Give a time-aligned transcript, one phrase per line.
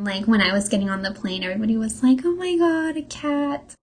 [0.00, 3.02] Like when I was getting on the plane, everybody was like, oh my god, a
[3.02, 3.74] cat.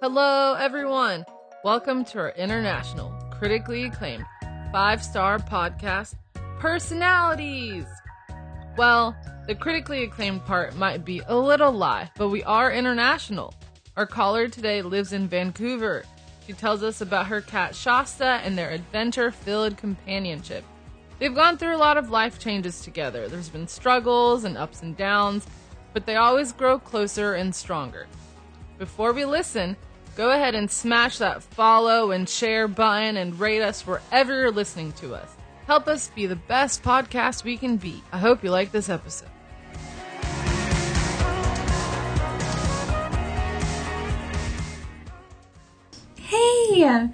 [0.00, 1.26] Hello, everyone.
[1.64, 4.24] Welcome to our international, critically acclaimed,
[4.72, 6.14] five star podcast,
[6.60, 7.86] Purrsonalities.
[8.78, 9.14] Well,
[9.46, 13.52] the critically acclaimed part might be a little lie, but we are international.
[13.98, 16.06] Our caller today lives in Vancouver.
[16.46, 20.64] She tells us about her cat Shasta and their adventure filled companionship.
[21.18, 23.28] They've gone through a lot of life changes together.
[23.28, 25.46] There's been struggles and ups and downs,
[25.92, 28.06] but they always grow closer and stronger.
[28.78, 29.76] Before we listen,
[30.16, 34.92] go ahead and smash that follow and share button and rate us wherever you're listening
[34.94, 35.34] to us.
[35.66, 38.02] Help us be the best podcast we can be.
[38.12, 39.30] I hope you like this episode.
[46.26, 47.10] Hey!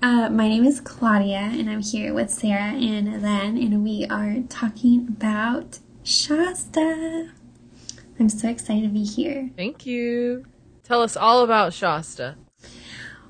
[0.00, 4.44] Uh, my name is Claudia, and I'm here with Sarah and Then, and we are
[4.48, 7.32] talking about Shasta.
[8.20, 9.50] I'm so excited to be here.
[9.56, 10.44] Thank you.
[10.84, 12.36] Tell us all about Shasta.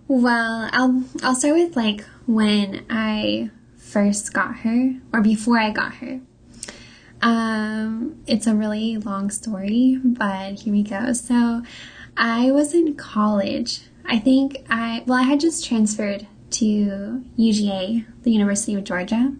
[0.08, 5.94] Well, I'll I'll start with like when I first got her, or before I got
[5.94, 6.20] her.
[7.22, 11.14] Um, it's a really long story, but here we go.
[11.14, 11.62] So,
[12.14, 13.80] I was in college.
[14.14, 19.34] I think I well, I had just transferred to UGA, the University of Georgia.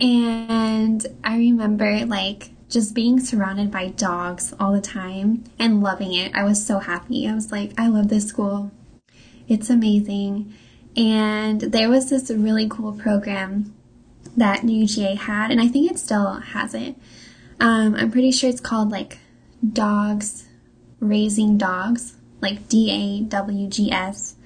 [0.00, 6.34] And I remember like just being surrounded by dogs all the time and loving it.
[6.34, 7.28] I was so happy.
[7.28, 8.70] I was like, I love this school.
[9.48, 10.54] It's amazing.
[10.96, 13.74] And there was this really cool program
[14.34, 16.96] that UGA had, and I think it still has it.
[17.60, 19.18] Um, I'm pretty sure it's called like
[19.74, 20.46] Dawgs
[21.00, 24.36] Raising Dogs, like D A W G S,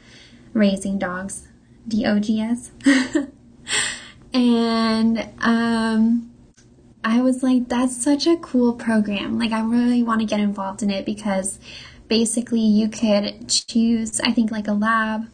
[0.52, 1.48] Raising Dogs.
[1.86, 2.70] D O G S.
[4.32, 6.32] and um,
[7.04, 9.38] I was like, that's such a cool program.
[9.38, 11.58] Like, I really want to get involved in it because
[12.08, 15.28] basically you could choose, I think, like a lab,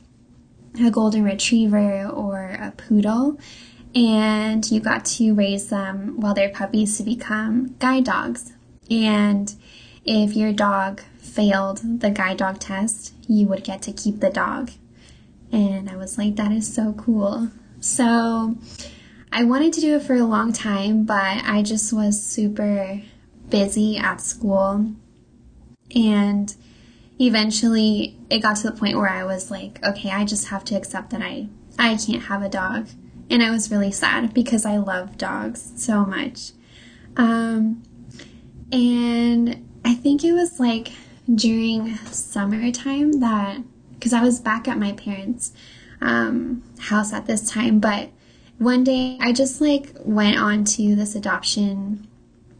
[0.80, 3.38] a golden retriever, or a poodle.
[3.94, 8.52] And you got to raise them while they're puppies to become guide dogs.
[8.90, 9.52] And
[10.04, 11.02] if your dog
[11.38, 14.72] failed the guide dog test, you would get to keep the dog.
[15.52, 17.52] And I was like, that is so cool.
[17.78, 18.56] So
[19.30, 23.00] I wanted to do it for a long time, but I just was super
[23.50, 24.94] busy at school.
[25.94, 26.52] And
[27.20, 30.74] eventually it got to the point where I was like, okay, I just have to
[30.74, 31.46] accept that I,
[31.78, 32.88] I can't have a dog.
[33.30, 36.50] And I was really sad because I love dogs so much.
[37.16, 37.84] Um,
[38.72, 40.90] and I think it was like
[41.34, 43.62] during summertime that
[43.94, 45.52] because I was back at my parents'
[46.00, 47.80] um, house at this time.
[47.80, 48.10] But
[48.58, 52.06] one day I just like went on to this adoption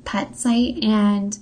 [0.05, 1.39] pet site and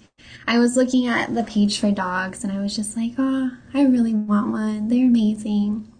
[0.46, 3.82] I was looking at the page for dogs and I was just like, oh, I
[3.82, 4.88] really want one.
[4.88, 5.92] They're amazing.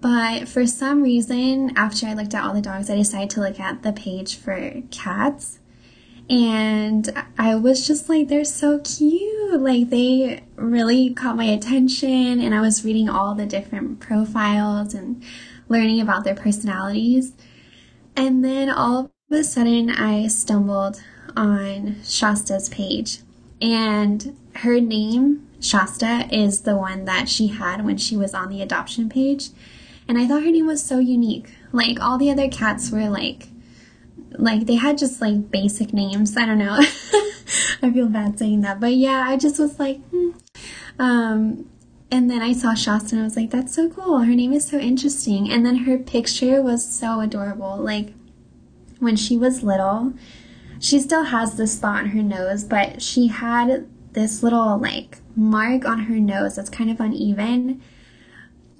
[0.00, 3.58] But for some reason, after I looked at all the dogs, I decided to look
[3.58, 5.58] at the page for cats.
[6.30, 9.60] And I was just like, they're so cute.
[9.60, 12.40] Like, they really caught my attention.
[12.40, 15.22] And I was reading all the different profiles and
[15.68, 17.32] learning about their personalities.
[18.14, 21.00] And then all of a sudden, I stumbled
[21.34, 23.20] on Shasta's page.
[23.62, 28.60] And her name, Shasta, is the one that she had when she was on the
[28.60, 29.48] adoption page.
[30.06, 31.54] And I thought her name was so unique.
[31.72, 33.48] Like, all the other cats were like,
[34.38, 36.36] like they had just like basic names.
[36.36, 36.78] I don't know.
[37.82, 40.30] I feel bad saying that, but yeah, I just was like, hmm.
[40.98, 41.68] um,
[42.10, 44.20] and then I saw Shasta and I was like, that's so cool.
[44.20, 45.50] Her name is so interesting.
[45.50, 47.76] And then her picture was so adorable.
[47.76, 48.14] Like
[48.98, 50.14] when she was little,
[50.80, 55.84] she still has this spot on her nose, but she had this little like mark
[55.84, 57.82] on her nose that's kind of uneven.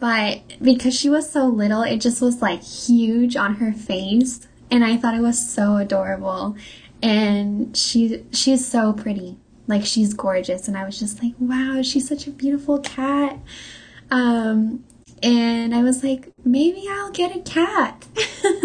[0.01, 4.84] But because she was so little, it just was like huge on her face and
[4.84, 6.56] I thought it was so adorable.
[7.03, 9.37] And she she's so pretty.
[9.67, 13.38] Like she's gorgeous and I was just like, "Wow, she's such a beautiful cat."
[14.11, 14.85] Um
[15.23, 18.06] and I was like, "Maybe I'll get a cat."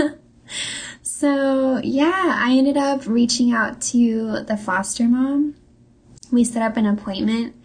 [1.01, 5.55] so, yeah, I ended up reaching out to the foster mom.
[6.31, 7.55] We set up an appointment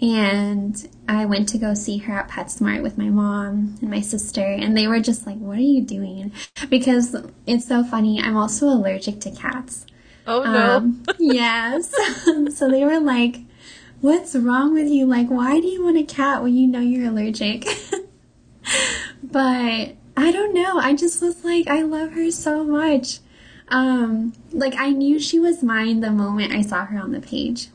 [0.00, 4.42] and I went to go see her at PetSmart with my mom and my sister,
[4.42, 6.32] and they were just like, What are you doing?
[6.68, 7.14] Because
[7.46, 8.20] it's so funny.
[8.20, 9.86] I'm also allergic to cats.
[10.26, 10.76] Oh, no.
[10.76, 11.92] Um, yes.
[12.56, 13.40] so they were like,
[14.00, 15.04] What's wrong with you?
[15.04, 17.66] Like, why do you want a cat when you know you're allergic?
[19.22, 20.78] but I don't know.
[20.78, 23.18] I just was like, I love her so much.
[23.68, 27.68] Um, like I knew she was mine the moment I saw her on the page.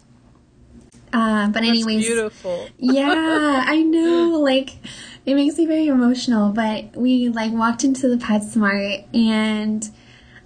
[1.15, 2.67] Uh, but anyways, That's beautiful.
[2.77, 4.37] yeah, I know.
[4.39, 4.71] Like,
[5.25, 6.51] it makes me very emotional.
[6.51, 9.89] But we like walked into the PetSmart and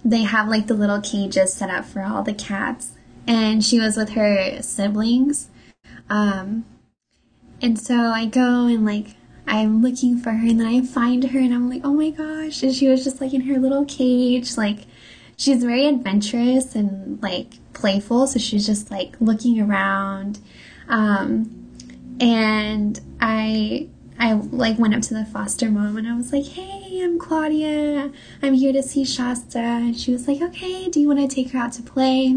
[0.04, 2.92] they have like the little cages set up for all the cats,
[3.26, 5.48] and she was with her siblings.
[6.08, 6.64] Um,
[7.60, 11.38] and so I go and like I'm looking for her, and then I find her,
[11.38, 12.62] and I'm like, oh my gosh!
[12.62, 14.86] And she was just like in her little cage, like
[15.40, 20.38] she's very adventurous and like playful, so she's just like looking around.
[20.86, 21.70] Um,
[22.20, 23.88] and I
[24.18, 28.12] I like went up to the foster mom and I was like, "Hey, I'm Claudia.
[28.42, 31.52] I'm here to see Shasta." And she was like, "Okay, do you want to take
[31.52, 32.36] her out to play?"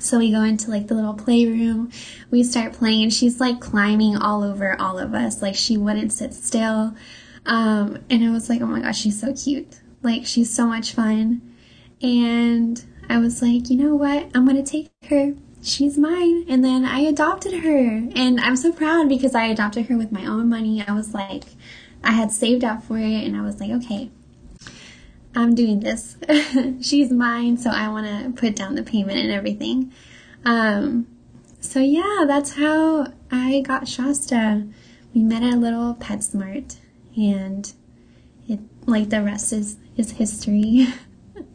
[0.00, 1.90] So we go into like the little playroom.
[2.32, 5.40] We start playing and she's like climbing all over all of us.
[5.40, 6.94] Like she wouldn't sit still.
[7.46, 9.78] Um, and I was like, "Oh my gosh, she's so cute.
[10.02, 11.47] Like she's so much fun."
[12.02, 14.30] And I was like, "You know what?
[14.34, 16.44] I'm going to take her she's mine.
[16.48, 18.08] And then I adopted her.
[18.14, 20.84] And I'm so proud because I adopted her with my own money.
[20.86, 21.44] I was like,
[22.02, 24.10] I had saved up for it and I was like, okay,
[25.34, 26.16] I'm doing this.
[26.80, 29.92] she's mine, so I want to put down the payment and everything.
[30.44, 31.06] Um,
[31.60, 34.66] so yeah, that's how I got Shasta.
[35.14, 36.76] We met at a little PetSmart
[37.16, 37.72] and
[38.48, 40.86] it like the rest is is history.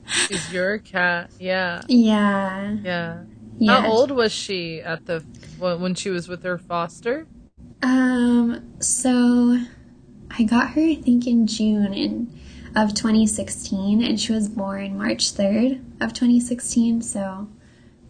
[0.07, 1.31] She's your cat.
[1.39, 1.81] Yeah.
[1.87, 2.77] Yeah.
[2.83, 3.23] Yeah.
[3.57, 3.81] Yeah.
[3.81, 5.19] How old was she at the
[5.59, 7.27] when she was with her foster?
[7.81, 9.59] Um, so
[10.31, 12.39] I got her I think in June in
[12.75, 17.47] of 2016 and she was born March 3rd of 2016, so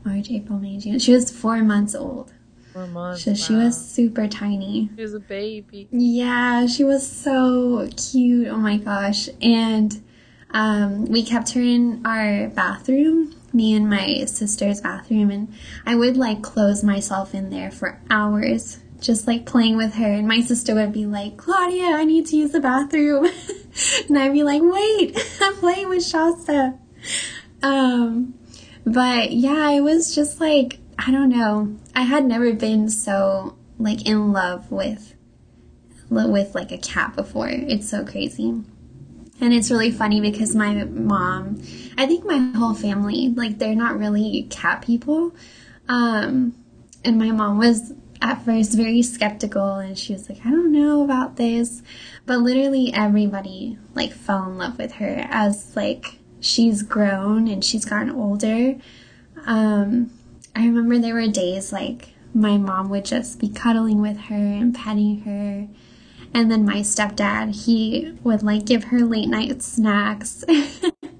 [0.05, 0.99] March, April, May, June.
[0.99, 2.31] She was 4 months old.
[2.73, 3.23] Four months.
[3.23, 4.89] So she was super tiny.
[4.95, 5.87] She was a baby.
[5.91, 8.47] Yeah, she was so cute.
[8.47, 9.29] Oh my gosh.
[9.41, 10.03] And
[10.53, 15.53] um, we kept her in our bathroom me and my sister's bathroom and
[15.85, 20.27] I would like close myself in there for hours just like playing with her and
[20.27, 23.29] my sister would be like Claudia I need to use the bathroom.
[24.07, 26.77] And I'd be like wait I'm playing with Shasta.
[27.63, 28.35] Um
[28.85, 31.75] but yeah I was just like I don't know.
[31.95, 35.15] I had never been so like in love with
[36.09, 37.49] with like a cat before.
[37.49, 38.63] It's so crazy
[39.43, 41.61] and it's really funny because my mom,
[41.97, 45.35] I think my whole family, like they're not really cat people.
[45.89, 46.55] Um,
[47.03, 47.91] and my mom was
[48.21, 51.83] at first very skeptical and she was like, I don't know about this.
[52.25, 57.83] But literally everybody like fell in love with her as like she's grown and she's
[57.83, 58.77] gotten older.
[59.45, 60.09] Um,
[60.55, 64.73] I remember there were days like my mom would just be cuddling with her and
[64.73, 65.67] petting her
[66.33, 70.43] and then my stepdad, he would like give her late night snacks.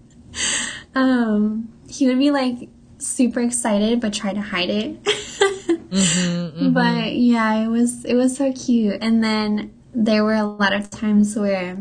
[0.96, 5.04] um, he would be like super excited but try to hide it.
[5.04, 6.74] mm-hmm, mm-hmm.
[6.74, 8.98] But yeah, it was it was so cute.
[9.02, 11.78] And then there were a lot of times where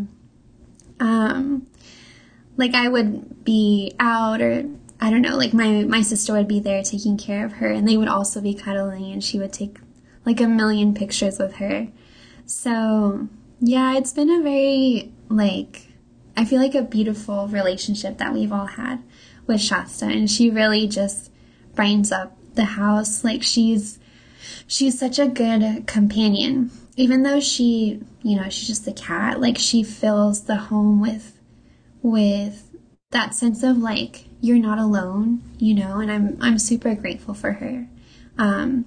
[1.01, 1.67] um
[2.57, 4.65] like I would be out or
[5.01, 7.89] I don't know, like my my sister would be there taking care of her and
[7.89, 9.79] they would also be cuddling and she would take
[10.27, 11.89] like a million pictures with her.
[12.53, 13.29] So,
[13.61, 15.89] yeah, it's been a very, like,
[16.37, 19.03] I feel like a beautiful relationship that we've all had
[19.47, 20.05] with Shasta.
[20.05, 21.33] And she really just
[21.75, 23.25] brightens up the house.
[23.25, 23.99] Like, she's,
[24.67, 26.71] she's such a good companion.
[26.95, 31.41] Even though she, you know, she's just a cat, like, she fills the home with,
[32.03, 32.71] with
[33.11, 37.53] that sense of, like, you're not alone, you know, and I'm, I'm super grateful for
[37.53, 37.89] her.
[38.37, 38.85] Um,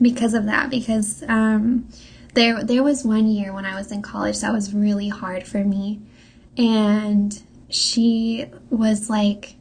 [0.00, 1.88] because of that, because, um,
[2.38, 5.64] there there was one year when I was in college that was really hard for
[5.64, 6.00] me.
[6.56, 9.56] And she was like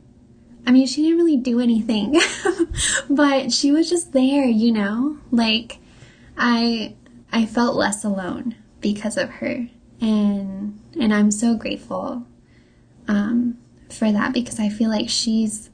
[0.65, 2.19] I mean she didn't really do anything
[3.09, 5.17] but she was just there you know?
[5.31, 5.79] Like
[6.37, 6.95] I
[7.31, 9.67] I felt less alone because of her.
[9.99, 12.25] And and I'm so grateful
[13.07, 13.57] um,
[13.89, 15.71] for that because I feel like she's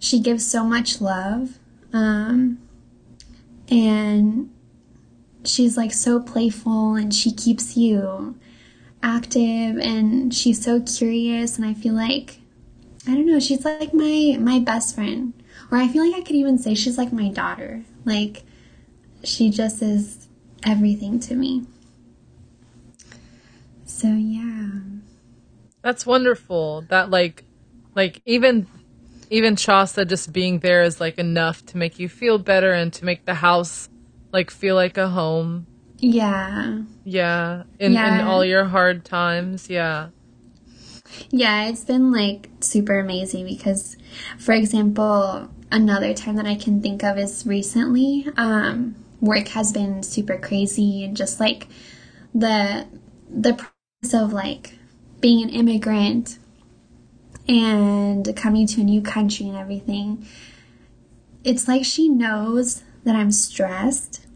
[0.00, 1.58] she gives so much love
[1.92, 2.58] um,
[3.68, 4.50] and
[5.46, 8.38] she's like so playful and she keeps you
[9.02, 12.40] active and she's so curious and I feel like
[13.08, 15.32] I don't know, she's like my my best friend.
[15.70, 17.82] Or I feel like I could even say she's like my daughter.
[18.04, 18.42] Like
[19.22, 20.26] she just is
[20.64, 21.64] everything to me.
[23.84, 24.70] So yeah.
[25.82, 26.82] That's wonderful.
[26.88, 27.44] That like
[27.94, 28.66] like even
[29.30, 33.04] even Shasta just being there is like enough to make you feel better and to
[33.04, 33.88] make the house
[34.32, 35.66] like feel like a home.
[35.98, 36.82] Yeah.
[37.04, 37.64] Yeah.
[37.78, 38.20] In Yeah.
[38.20, 39.70] in all your hard times.
[39.70, 40.08] Yeah.
[41.30, 43.96] Yeah, it's been like super amazing because,
[44.38, 48.26] for example, another time that I can think of is recently.
[48.36, 51.68] Um, work has been super crazy and just like
[52.34, 52.86] the
[53.30, 54.74] the process of like
[55.20, 56.38] being an immigrant
[57.48, 60.26] and coming to a new country and everything.
[61.44, 64.26] It's like she knows that I'm stressed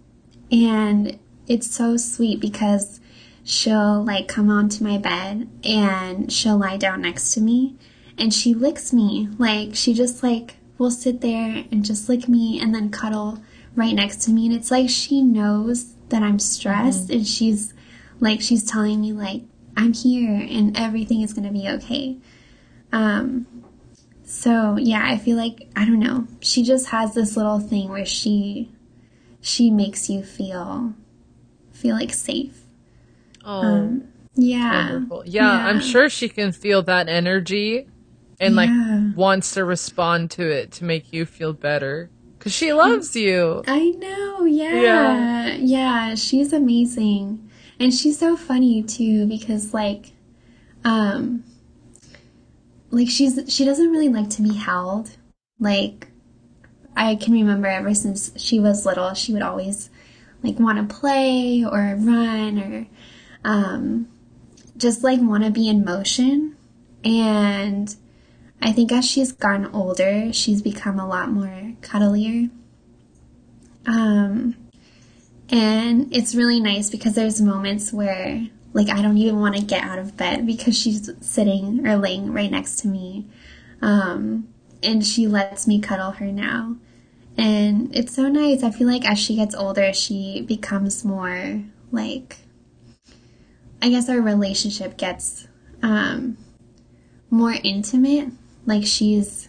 [0.51, 3.01] and it's so sweet because
[3.43, 7.77] she'll like come onto my bed and she'll lie down next to me
[8.17, 9.29] and she licks me.
[9.39, 13.43] Like she just like will sit there and just lick me and then cuddle
[13.75, 17.19] right next to me and it's like she knows that I'm stressed mm-hmm.
[17.19, 17.75] and she's
[18.21, 19.43] like she's telling me like
[19.77, 22.19] I'm here and everything is going to be okay.
[22.93, 23.47] Um
[24.31, 26.25] so yeah, I feel like I don't know.
[26.41, 28.71] She just has this little thing where she
[29.41, 30.95] she makes you feel
[31.73, 32.63] feel like safe.
[33.45, 33.61] Oh.
[33.61, 35.01] Um, yeah.
[35.01, 37.89] Yeah, yeah, I'm sure she can feel that energy
[38.39, 38.61] and yeah.
[38.61, 42.09] like wants to respond to it to make you feel better
[42.39, 43.65] cuz she loves you.
[43.67, 44.45] I know.
[44.45, 44.81] Yeah.
[44.81, 45.57] yeah.
[45.57, 47.51] Yeah, she's amazing.
[47.81, 50.13] And she's so funny too because like
[50.85, 51.43] um
[52.91, 55.17] like she's she doesn't really like to be held.
[55.59, 56.09] Like
[56.97, 59.91] I can remember ever since she was little, she would always
[60.43, 62.87] like want to play or run or
[63.45, 64.09] um,
[64.77, 66.57] just like want to be in motion.
[67.05, 67.95] And
[68.61, 72.51] I think as she's gotten older, she's become a lot more cuddlier.
[73.87, 74.57] Um,
[75.49, 79.83] and it's really nice because there's moments where like I don't even want to get
[79.83, 83.27] out of bed because she's sitting or laying right next to me.
[83.83, 84.49] Um,
[84.83, 86.77] and she lets me cuddle her now.
[87.37, 88.63] And it's so nice.
[88.63, 92.37] I feel like as she gets older, she becomes more like,
[93.81, 95.49] I guess our relationship gets
[95.83, 96.37] um,
[97.31, 98.29] more intimate.
[98.67, 99.49] Like she's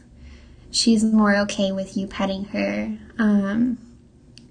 [0.72, 3.78] she's more okay with you petting her, um,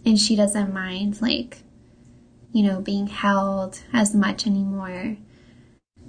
[0.04, 1.62] and she doesn't mind like
[2.52, 5.16] you know, being held as much anymore.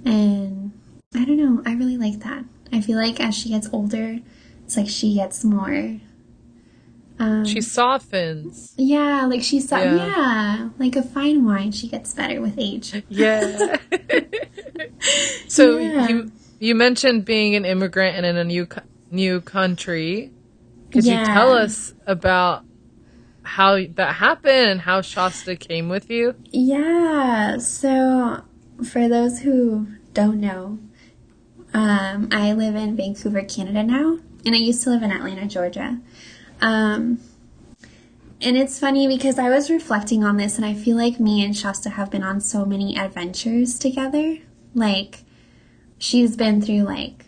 [0.04, 0.72] And
[1.14, 2.44] I don't know, I really like that.
[2.72, 4.18] I feel like as she gets older,
[4.64, 6.00] it's like she gets more.
[7.18, 8.74] Um, she softens.
[8.76, 10.06] Yeah, like she so- yeah.
[10.06, 11.70] yeah, like a fine wine.
[11.70, 13.02] She gets better with age.
[13.08, 13.76] Yeah.
[15.48, 16.08] so yeah.
[16.08, 18.66] you you mentioned being an immigrant and in a new
[19.10, 20.32] new country.
[20.90, 21.20] Could yeah.
[21.20, 22.64] you tell us about
[23.42, 26.34] how that happened and how Shasta came with you?
[26.50, 27.58] Yeah.
[27.58, 28.42] So,
[28.84, 30.78] for those who don't know,
[31.74, 35.98] um, I live in Vancouver, Canada now, and I used to live in Atlanta, Georgia.
[36.60, 37.18] Um,
[38.40, 41.56] and it's funny because I was reflecting on this, and I feel like me and
[41.56, 44.38] Shasta have been on so many adventures together.
[44.74, 45.24] Like,
[45.98, 47.26] she's been through, like,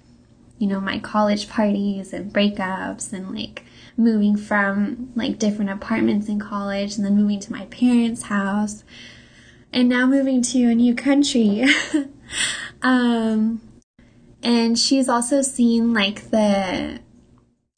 [0.58, 3.64] you know, my college parties and breakups and, like,
[3.96, 8.84] moving from like different apartments in college and then moving to my parents' house
[9.72, 11.64] and now moving to a new country.
[12.82, 13.60] um,
[14.42, 17.00] and she's also seen like the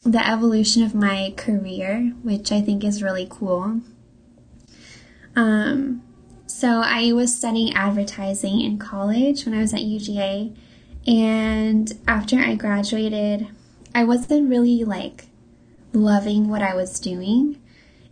[0.03, 3.81] the evolution of my career, which I think is really cool.
[5.35, 6.03] Um,
[6.47, 10.57] so I was studying advertising in college when I was at UGA,
[11.09, 13.49] and after I graduated,
[13.95, 15.27] I wasn't really like
[15.97, 17.61] loving what I was doing.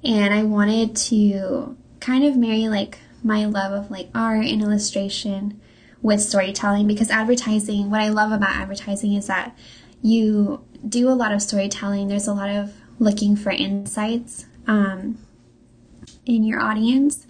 [0.03, 5.61] And I wanted to kind of marry like my love of like art and illustration
[6.03, 9.57] with storytelling because advertising, what I love about advertising is that
[10.03, 12.09] you do a lot of storytelling.
[12.09, 15.19] There's a lot of looking for insights um,
[16.27, 17.27] in your audience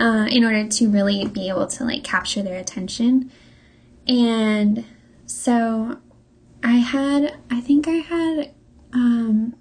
[0.00, 3.32] uh, in order to really be able to like capture their attention.
[4.06, 4.84] And
[5.26, 5.98] so
[6.62, 8.54] I had, I think I had
[8.92, 9.56] um,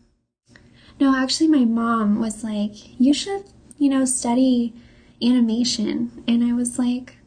[1.01, 3.45] no, actually, my mom was like, you should,
[3.79, 4.71] you know, study
[5.19, 6.23] animation.
[6.27, 7.17] And I was like,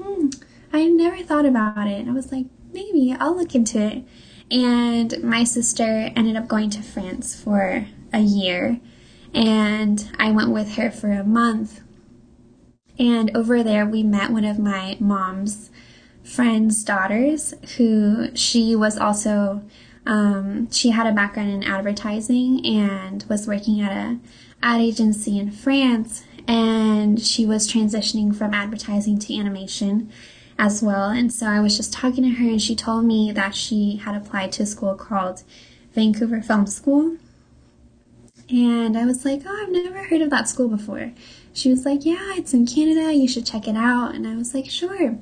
[0.00, 0.28] hmm,
[0.72, 2.06] I never thought about it.
[2.06, 4.04] I was like, maybe I'll look into it.
[4.52, 8.78] And my sister ended up going to France for a year.
[9.34, 11.80] And I went with her for a month.
[13.00, 15.72] And over there, we met one of my mom's
[16.22, 19.62] friend's daughters, who she was also
[20.06, 24.18] um, she had a background in advertising and was working at a
[24.62, 30.10] ad agency in France, and she was transitioning from advertising to animation
[30.58, 31.10] as well.
[31.10, 34.14] And so I was just talking to her, and she told me that she had
[34.14, 35.42] applied to a school called
[35.94, 37.16] Vancouver Film School.
[38.48, 41.12] And I was like, oh, I've never heard of that school before.
[41.54, 43.14] She was like, yeah, it's in Canada.
[43.14, 44.14] You should check it out.
[44.14, 45.18] And I was like, sure.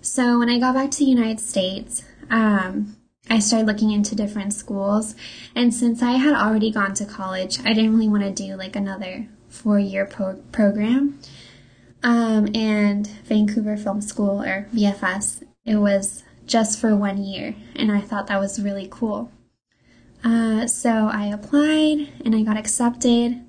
[0.00, 2.96] So when I got back to the United States, um,
[3.32, 5.14] I started looking into different schools.
[5.54, 8.76] And since I had already gone to college, I didn't really want to do like
[8.76, 11.18] another four year pro- program.
[12.02, 17.54] Um, and Vancouver Film School or VFS, it was just for one year.
[17.74, 19.32] And I thought that was really cool.
[20.22, 23.42] Uh, so I applied and I got accepted.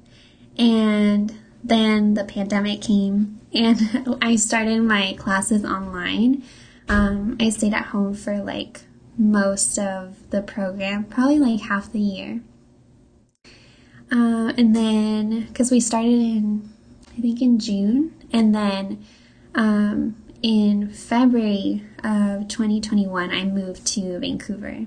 [0.57, 6.41] And then the pandemic came and I started my classes online.
[6.87, 8.79] Um, I stayed at home for like
[9.17, 12.41] most of the program, probably like half the year.
[14.11, 16.69] Uh, and then, because we started in,
[17.17, 19.03] I think in June, and then
[19.55, 24.85] um, in February of 2021, I moved to Vancouver.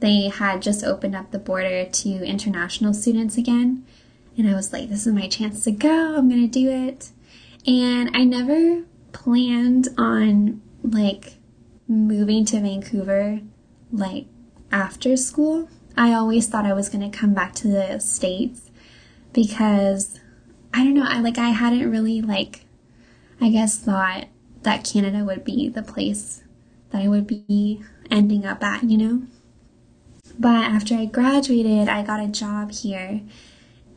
[0.00, 3.84] They had just opened up the border to international students again,
[4.36, 7.10] and I was like, this is my chance to go, I'm gonna do it.
[7.66, 11.35] And I never planned on like
[11.88, 13.40] moving to Vancouver
[13.92, 14.26] like
[14.70, 15.68] after school.
[15.96, 18.70] I always thought I was going to come back to the States
[19.32, 20.20] because
[20.74, 22.66] I don't know, I like I hadn't really like
[23.40, 24.28] I guess thought
[24.62, 26.42] that Canada would be the place
[26.90, 29.22] that I would be ending up at, you know?
[30.38, 33.22] But after I graduated, I got a job here.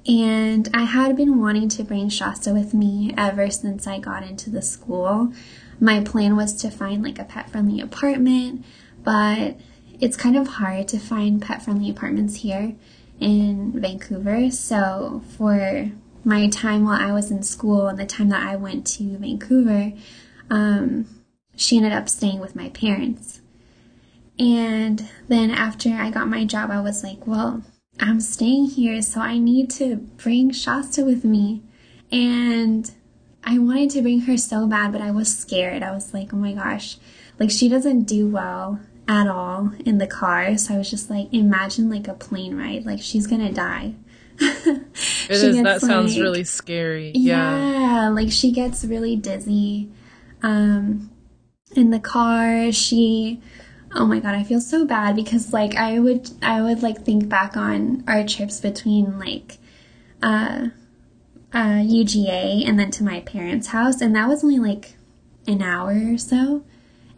[0.08, 4.50] And I had been wanting to bring Shasta with me ever since I got into
[4.50, 5.34] the school.
[5.80, 8.66] My plan was to find like a pet friendly apartment,
[9.04, 9.58] but
[10.00, 12.76] it's kind of hard to find pet friendly apartments here
[13.20, 14.52] in Vancouver.
[14.52, 15.92] So for
[16.24, 19.94] my time while I was in school and the time that I went to Vancouver,
[20.50, 21.06] um,
[21.56, 23.42] she ended up staying with my parents.
[24.38, 27.62] And then after I got my job, I was like, well,
[28.00, 31.62] I'm staying here, so I need to bring Shasta with me.
[32.12, 32.90] And
[33.44, 35.84] I wanted to bring her so bad, but I was scared.
[35.84, 36.98] I was like, oh my gosh,
[37.40, 40.58] like she doesn't do well at all in the car.
[40.58, 42.86] So I was just like, imagine like a plane ride.
[42.86, 43.96] Like she's gonna die.
[44.40, 44.86] it
[45.30, 45.56] is.
[45.58, 47.12] That like, sounds really scary.
[47.16, 47.80] Yeah.
[47.80, 48.10] Yeah.
[48.10, 49.90] Like she gets really dizzy.
[50.44, 51.12] Um,
[51.76, 53.42] in the car, she,
[53.94, 57.28] oh my God, I feel so bad because like I would, I would like think
[57.28, 59.58] back on our trips between like,
[60.22, 60.70] uh,
[61.54, 64.02] uh, UGA and then to my parents' house.
[64.02, 64.96] And that was only like
[65.48, 66.64] an hour or so.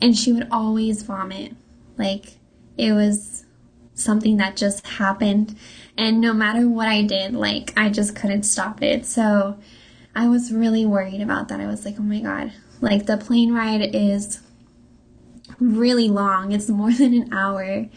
[0.01, 1.55] And she would always vomit
[1.97, 2.37] like
[2.77, 3.45] it was
[3.93, 5.57] something that just happened.
[5.97, 9.05] And no matter what I did, like I just couldn't stop it.
[9.05, 9.59] So
[10.15, 11.59] I was really worried about that.
[11.59, 14.41] I was like, oh my God, like the plane ride is
[15.59, 16.51] really long.
[16.51, 17.87] It's more than an hour.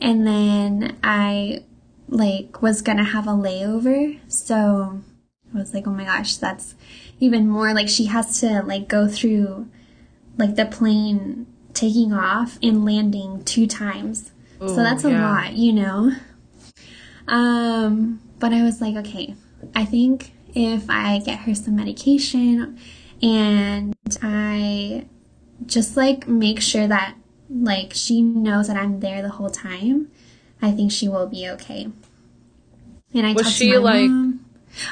[0.00, 1.64] And then I
[2.08, 4.18] like was gonna have a layover.
[4.28, 5.00] So
[5.54, 6.74] I was like, oh my gosh, that's
[7.18, 9.68] even more like she has to like go through
[10.36, 14.32] like the plane taking off and landing two times.
[14.62, 15.30] Ooh, so that's a yeah.
[15.30, 16.12] lot, you know?
[17.28, 19.34] Um, but I was like, okay,
[19.74, 22.78] I think if I get her some medication
[23.22, 25.06] and I
[25.66, 27.14] just like make sure that
[27.48, 30.10] like she knows that I'm there the whole time,
[30.62, 31.88] I think she will be okay.
[33.12, 34.29] And I was she like, mom.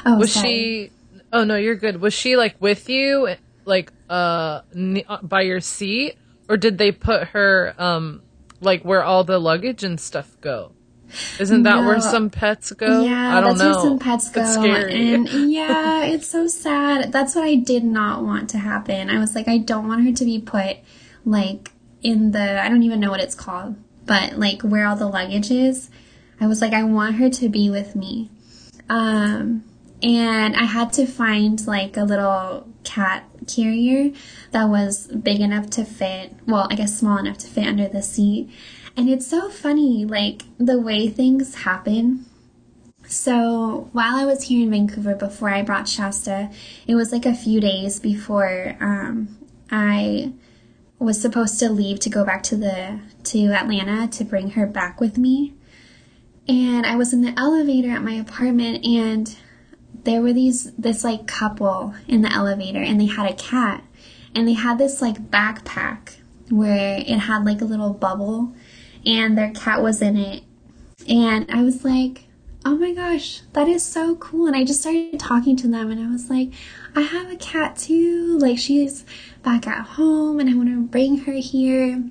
[0.05, 0.49] Oh, was sorry.
[0.49, 0.91] she?
[1.31, 2.01] Oh no, you're good.
[2.01, 4.61] Was she like with you, like uh,
[5.21, 8.21] by your seat, or did they put her um
[8.61, 10.71] like where all the luggage and stuff go?
[11.39, 11.87] Isn't that no.
[11.87, 13.03] where some pets go?
[13.03, 13.71] Yeah, I don't that's know.
[13.71, 14.41] where some pets go.
[14.41, 15.13] It's scary.
[15.13, 17.11] And yeah, it's so sad.
[17.11, 19.09] That's what I did not want to happen.
[19.09, 20.77] I was like, I don't want her to be put
[21.25, 25.07] like in the I don't even know what it's called, but like where all the
[25.07, 25.89] luggage is.
[26.39, 28.29] I was like, I want her to be with me.
[28.87, 29.63] Um,
[30.01, 34.11] and I had to find like a little cat carrier
[34.51, 38.01] that was big enough to fit, well, I guess small enough to fit under the
[38.01, 38.49] seat.
[38.95, 42.25] And it's so funny, like the way things happen.
[43.05, 46.51] So while I was here in Vancouver before I brought Shasta,
[46.87, 49.37] it was like a few days before um,
[49.71, 50.33] I
[50.99, 54.99] was supposed to leave to go back to the to Atlanta to bring her back
[54.99, 55.53] with me.
[56.47, 59.35] And I was in the elevator at my apartment and
[60.03, 63.83] there were these this like couple in the elevator and they had a cat
[64.35, 66.17] and they had this like backpack
[66.49, 68.53] where it had like a little bubble
[69.05, 70.43] and their cat was in it.
[71.07, 72.25] And i was like
[72.65, 74.47] oh my gosh that is so cool.
[74.47, 76.51] And i just started talking to them and i was like
[76.95, 78.37] i have a cat too.
[78.37, 79.05] Like she's
[79.43, 82.03] back at home and i want to bring her here.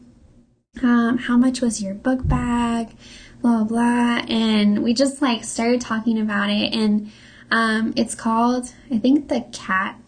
[0.83, 2.95] Um, how much was your book bag?
[3.43, 4.23] Blah blah.
[4.29, 7.11] And we just like started talking about it and
[7.51, 10.01] um, it's called, I think, the Cat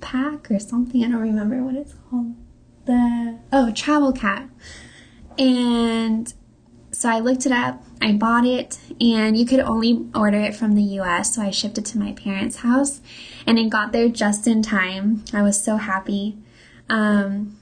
[0.00, 1.04] Pack or something.
[1.04, 2.34] I don't remember what it's called.
[2.86, 4.48] The oh, Travel Cat.
[5.38, 6.32] and
[6.92, 10.74] so I looked it up, I bought it, and you could only order it from
[10.74, 13.02] the US, so I shipped it to my parents' house,
[13.46, 15.22] and it got there just in time.
[15.32, 16.38] I was so happy.
[16.88, 17.58] Um,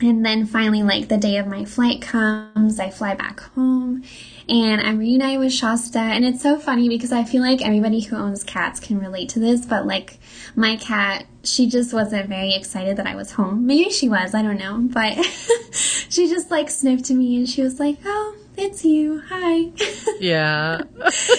[0.00, 4.04] and then finally, like the day of my flight comes, I fly back home
[4.48, 5.98] and I'm reunited with Shasta.
[5.98, 9.40] And it's so funny because I feel like everybody who owns cats can relate to
[9.40, 10.18] this, but like
[10.54, 13.66] my cat, she just wasn't very excited that I was home.
[13.66, 15.14] Maybe she was, I don't know, but
[15.72, 19.22] she just like sniffed at me and she was like, oh, it's you.
[19.28, 19.70] Hi.
[20.20, 20.82] Yeah.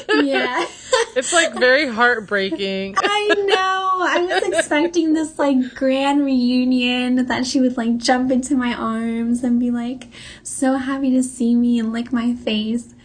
[0.09, 0.65] yeah.
[1.15, 2.95] it's like very heartbreaking.
[3.03, 3.89] I know.
[4.01, 9.43] I was expecting this like grand reunion that she would like jump into my arms
[9.43, 10.07] and be like
[10.43, 12.95] so happy to see me and lick my face.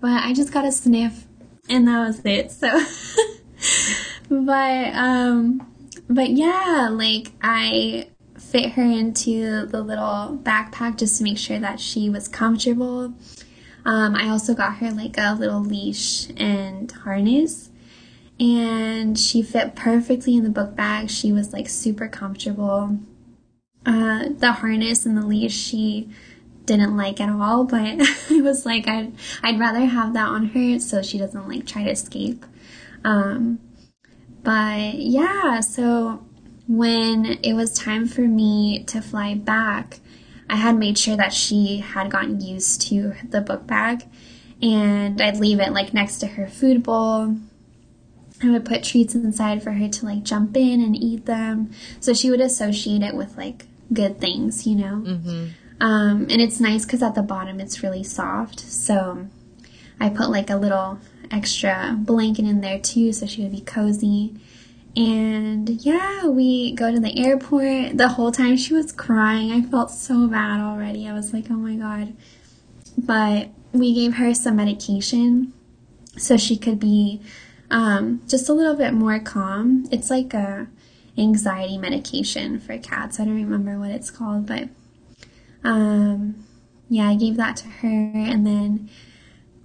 [0.00, 1.26] But I just got a sniff
[1.68, 2.52] and that was it.
[2.52, 2.68] So
[4.28, 5.66] but um
[6.08, 8.08] but yeah, like I
[8.38, 13.14] fit her into the little backpack just to make sure that she was comfortable.
[13.84, 17.70] Um, I also got her like a little leash and harness,
[18.40, 21.10] and she fit perfectly in the book bag.
[21.10, 22.98] She was like super comfortable.
[23.86, 26.08] Uh, the harness and the leash she
[26.64, 27.80] didn't like at all, but
[28.30, 31.84] I was like, I'd I'd rather have that on her so she doesn't like try
[31.84, 32.44] to escape.
[33.04, 33.60] Um,
[34.42, 36.24] but yeah, so
[36.66, 40.00] when it was time for me to fly back,
[40.48, 44.04] I had made sure that she had gotten used to the book bag
[44.62, 47.36] and I'd leave it like next to her food bowl.
[48.42, 51.70] I would put treats inside for her to like jump in and eat them.
[52.00, 55.02] So she would associate it with like good things, you know?
[55.04, 55.46] Mm-hmm.
[55.80, 58.60] Um, and it's nice because at the bottom it's really soft.
[58.60, 59.26] So
[60.00, 60.98] I put like a little
[61.30, 64.34] extra blanket in there too so she would be cozy.
[64.96, 67.98] And yeah, we go to the airport.
[67.98, 69.50] The whole time she was crying.
[69.50, 71.08] I felt so bad already.
[71.08, 72.14] I was like, oh my God.
[72.96, 75.52] But we gave her some medication
[76.16, 77.20] so she could be
[77.70, 79.88] um, just a little bit more calm.
[79.90, 80.68] It's like a
[81.18, 83.18] anxiety medication for cats.
[83.18, 84.68] I don't remember what it's called, but
[85.64, 86.44] um,
[86.88, 88.12] yeah, I gave that to her.
[88.14, 88.90] And then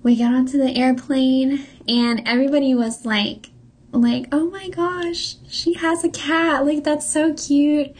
[0.02, 3.50] we got onto the airplane and everybody was like,
[3.92, 6.66] like, oh my gosh, she has a cat.
[6.66, 7.96] Like, that's so cute.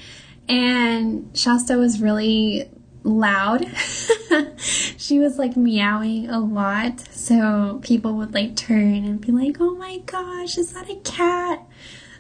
[0.48, 2.70] And Shasta was really
[3.04, 3.66] loud.
[4.58, 7.00] she was like meowing a lot.
[7.12, 11.66] So people would like turn and be like, oh my gosh, is that a cat?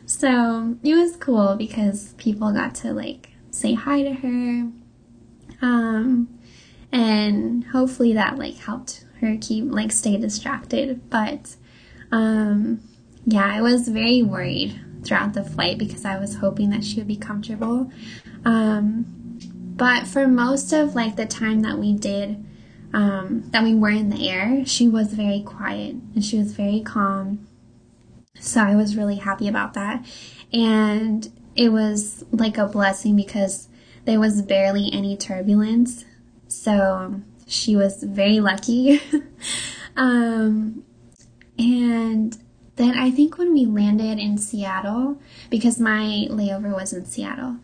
[0.05, 4.71] So it was cool because people got to like say hi to her.
[5.61, 6.39] Um,
[6.91, 11.09] and hopefully that like helped her keep like stay distracted.
[11.09, 11.55] But,
[12.11, 12.81] um,
[13.31, 17.07] yeah, I was very worried throughout the flight because I was hoping that she would
[17.07, 17.91] be comfortable.
[18.43, 19.05] Um,
[19.75, 22.43] but for most of like the time that we did,
[22.93, 26.81] um, that we were in the air, she was very quiet and she was very
[26.81, 27.47] calm.
[28.39, 30.05] So I was really happy about that.
[30.51, 33.67] And it was like a blessing because
[34.05, 36.03] there was barely any turbulence.
[36.47, 39.01] So she was very lucky.
[39.95, 40.83] um,
[41.57, 42.37] and
[42.79, 47.57] then I think when we landed in Seattle, because my layover was in Seattle,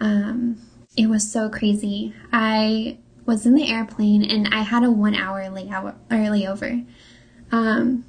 [0.00, 0.62] um,
[0.96, 2.14] it was so crazy.
[2.32, 6.86] I was in the airplane and I had a one hour layover.
[7.50, 8.04] Um,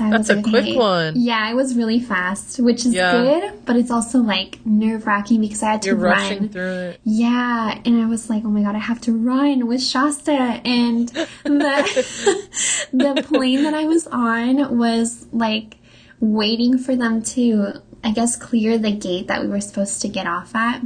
[0.00, 1.14] I That's a quick one.
[1.16, 3.12] Yeah, it was really fast, which is yeah.
[3.12, 6.18] good, but it's also like nerve wracking because I had to You're run.
[6.18, 7.00] rushing through it.
[7.04, 11.08] Yeah, and I was like, oh my god, I have to run with Shasta, and
[11.08, 11.28] the
[12.92, 15.76] the plane that I was on was like
[16.20, 20.26] waiting for them to, I guess, clear the gate that we were supposed to get
[20.26, 20.82] off at,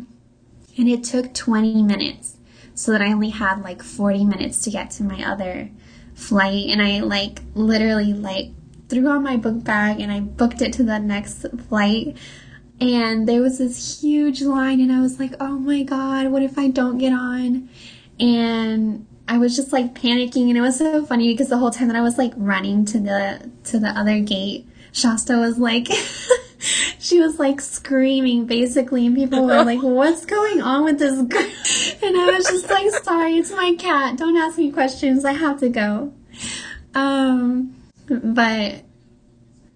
[0.76, 2.36] and it took 20 minutes,
[2.74, 5.70] so that I only had like 40 minutes to get to my other
[6.14, 8.50] flight, and I like literally like
[8.90, 12.16] threw on my book bag and I booked it to the next flight.
[12.80, 16.58] And there was this huge line, and I was like, oh my god, what if
[16.58, 17.68] I don't get on?
[18.18, 21.88] And I was just like panicking, and it was so funny because the whole time
[21.88, 25.88] that I was like running to the to the other gate, Shasta was like,
[26.98, 31.42] she was like screaming basically, and people were like, "What's going on with this girl?"
[32.02, 34.16] And I was just like, "Sorry, it's my cat.
[34.16, 35.26] Don't ask me questions.
[35.26, 36.14] I have to go."
[36.94, 37.76] Um,
[38.10, 38.82] but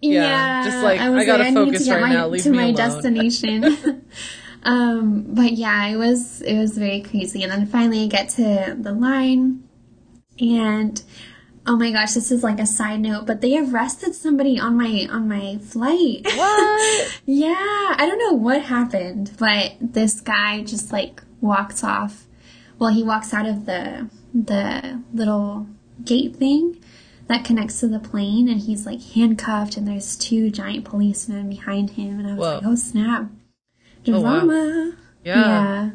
[0.00, 2.26] yeah, yeah just like I, was I gotta like, focus I right my, now.
[2.28, 2.76] Leave to me my alone.
[2.76, 4.04] destination.
[4.62, 8.76] um, but yeah, it was it was very crazy, and then finally I get to
[8.78, 9.64] the line,
[10.38, 11.02] and
[11.66, 15.08] oh my gosh, this is like a side note, but they arrested somebody on my
[15.10, 16.26] on my flight.
[16.36, 17.20] What?
[17.24, 17.54] yeah,
[17.96, 22.26] I don't know what happened, but this guy just like walked off
[22.78, 25.66] well, he walks out of the the little
[26.04, 26.80] gate thing
[27.26, 31.90] that connects to the plane, and he's like handcuffed, and there's two giant policemen behind
[31.90, 32.54] him, and I was Whoa.
[32.56, 33.26] like, oh snap,
[34.06, 34.40] Oh, wow.
[34.40, 34.92] drama.
[35.24, 35.40] Yeah.
[35.40, 35.90] Yeah.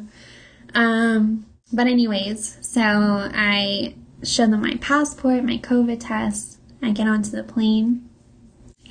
[0.74, 6.58] Um, but anyways, so I show them my passport, my COVID test.
[6.82, 8.08] I get onto the plane.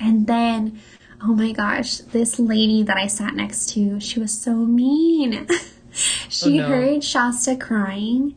[0.00, 0.80] And then,
[1.22, 5.46] oh my gosh, this lady that I sat next to, she was so mean.
[5.92, 6.68] she Oh, no.
[6.68, 8.34] heard Shasta crying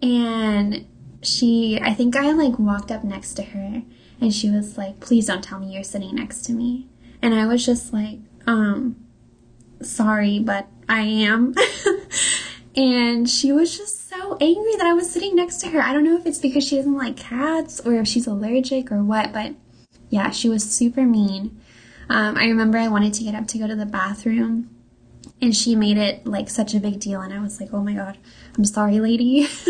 [0.00, 0.86] and
[1.22, 3.82] she, I think I like walked up next to her
[4.20, 6.88] and she was like, please don't tell me you're sitting next to me.
[7.22, 8.96] And I was just like, um,
[9.82, 11.54] sorry, but I am.
[12.76, 15.80] and she was just so angry that I was sitting next to her.
[15.80, 19.02] I don't know if it's because she doesn't like cats or if she's allergic or
[19.02, 19.54] what, but
[20.08, 21.60] yeah, she was super mean.
[22.08, 24.68] Um, I remember I wanted to get up to go to the bathroom
[25.42, 27.94] and she made it like such a big deal and I was like, oh my
[27.94, 28.18] god,
[28.56, 29.46] I'm sorry, lady.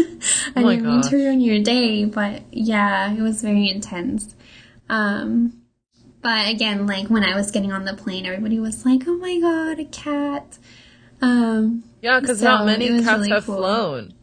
[0.57, 4.35] I Oh didn't mean to ruin your day, but yeah, it was very intense.
[4.89, 5.63] Um,
[6.23, 9.39] but again, like when I was getting on the plane, everybody was like, "Oh my
[9.41, 10.59] god, a cat!"
[11.23, 13.57] Um, Yeah, because So, not many cats really have cool.
[13.59, 14.15] flown.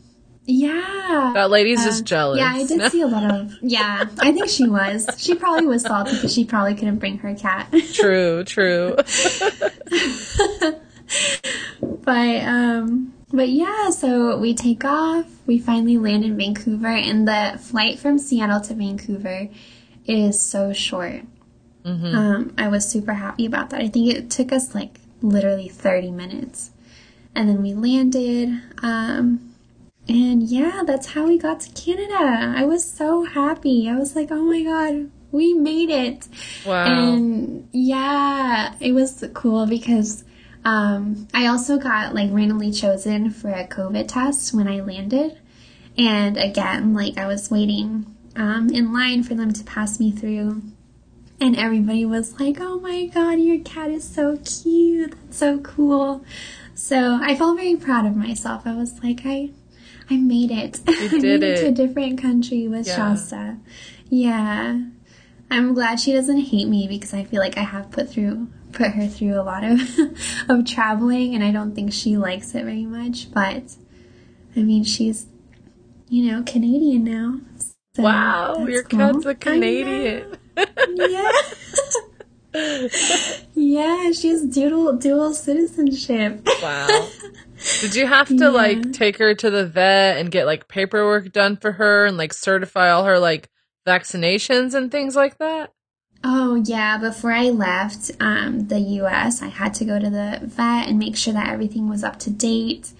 [0.45, 2.39] yeah, That lady's Uh, just jealous.
[2.39, 3.53] Yeah, I did see a lot of.
[3.62, 5.07] Yeah, I think she was.
[5.17, 7.73] She probably was salty because she probably couldn't bring her cat.
[7.93, 8.95] true, true.
[11.82, 15.26] but um, but yeah, so we take off.
[15.46, 19.50] We finally land in Vancouver, and the flight from Seattle to Vancouver
[20.06, 21.24] is so short.
[22.15, 23.82] Um, I was super happy about that.
[23.82, 26.72] I think it took us like literally 30 minutes.
[27.34, 28.62] And then we landed.
[28.82, 29.54] Um,
[30.08, 32.54] and yeah, that's how we got to Canada.
[32.58, 33.89] I was so happy.
[33.89, 36.28] I was like, oh my God, we made it.
[36.65, 36.86] Wow.
[36.86, 40.24] And yeah, it was cool because
[40.65, 45.38] um, I also got like randomly chosen for a COVID test when I landed.
[45.98, 50.62] And again, like I was waiting um, in line for them to pass me through.
[51.39, 55.12] And everybody was like, oh my god, your cat is so cute.
[55.12, 56.24] That's so cool.
[56.74, 58.63] So I felt very proud of myself.
[58.65, 59.52] I was like, I
[60.10, 60.80] I made it.
[60.88, 61.58] I did made it.
[61.62, 62.96] to a different country with Yeah.
[62.96, 63.58] Shasta.
[64.10, 64.82] Yeah.
[65.50, 68.91] I'm glad she doesn't hate me because I feel like I have put through put
[68.91, 69.80] her through a lot of
[70.49, 73.32] of traveling and I don't think she likes it very much.
[73.32, 73.75] But
[74.56, 75.27] I mean she's
[76.10, 77.39] you know, Canadian now.
[77.95, 78.99] So wow, your cool.
[78.99, 80.38] cat's a Canadian.
[80.89, 81.32] Yeah.
[83.53, 86.47] yeah, she has dual dual citizenship.
[86.62, 87.10] Wow.
[87.82, 88.49] Did you have to Yeah.
[88.49, 92.34] like take her to the vet and get like paperwork done for her and like
[92.34, 93.49] certify all her like
[93.88, 95.71] vaccinations and things like that?
[96.23, 100.88] Oh yeah, before I left um, the U.S., I had to go to the vet
[100.88, 102.91] and make sure that everything was up to date.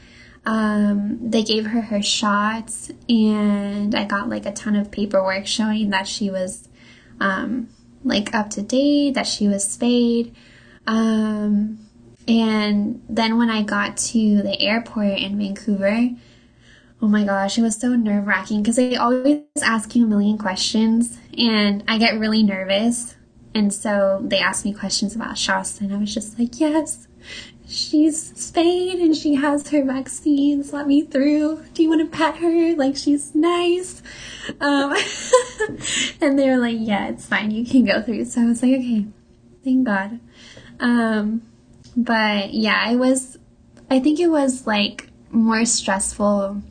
[0.46, 5.90] Um, they gave her her shots, and I got like a ton of paperwork showing
[5.90, 6.70] that she was
[7.20, 7.70] um,
[8.04, 10.36] like up to date, that she was spayed.
[10.86, 11.80] Um,
[12.28, 16.10] and then when I got to the airport in Vancouver,
[17.00, 20.38] Oh my gosh, it was so nerve wracking because they always ask you a million
[20.38, 23.16] questions and I get really nervous.
[23.54, 27.08] And so they asked me questions about Shasta and I was just like, yes,
[27.68, 30.74] she's spayed and she has her vaccines.
[30.74, 31.64] Let me through.
[31.76, 32.76] Do you want to pet her?
[32.76, 34.02] Like she's nice.
[34.60, 34.96] Um,
[36.22, 37.52] and they were like, yeah, it's fine.
[37.52, 38.26] You can go through.
[38.26, 39.06] So I was like, okay,
[39.64, 40.20] thank God.
[40.80, 41.44] Um,
[41.96, 43.38] but yeah, it was,
[43.90, 46.64] I think it was like more stressful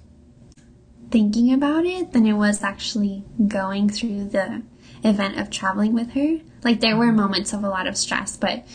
[1.17, 4.63] thinking about it than it was actually going through the
[5.03, 6.37] event of traveling with her.
[6.63, 8.67] Like there were moments of a lot of stress, but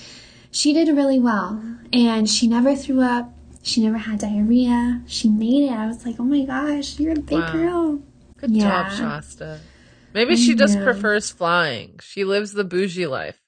[0.50, 1.62] she did really well
[1.94, 3.32] and she never threw up.
[3.62, 5.04] She never had diarrhea.
[5.06, 5.72] She made it.
[5.72, 7.52] I was like, oh my gosh, you're a big Wow.
[7.52, 8.02] girl.
[8.38, 8.64] Good Yeah.
[8.90, 9.60] job, Shasta.
[10.16, 12.00] Maybe she just prefers flying.
[12.02, 13.40] She lives the bougie life.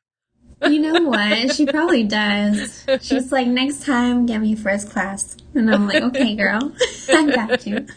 [0.62, 1.50] You know what?
[1.52, 2.86] She probably does.
[3.02, 5.36] She's like, next time, get me first class.
[5.56, 6.72] And I'm like, okay, girl,
[7.12, 7.88] I got you.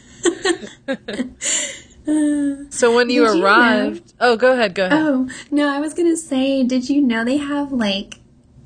[2.70, 4.96] So when you Did you know- arrived, oh, go ahead, go ahead.
[4.96, 8.20] oh, no, I was to say, did you know they have like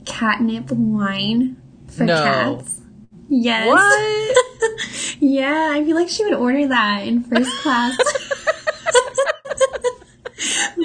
[0.05, 1.57] catnip wine
[1.88, 2.23] for No.
[2.23, 2.83] cats?
[3.31, 3.66] Yes.
[3.66, 4.37] What?
[5.20, 7.96] yeah, I feel like she would order that in first class.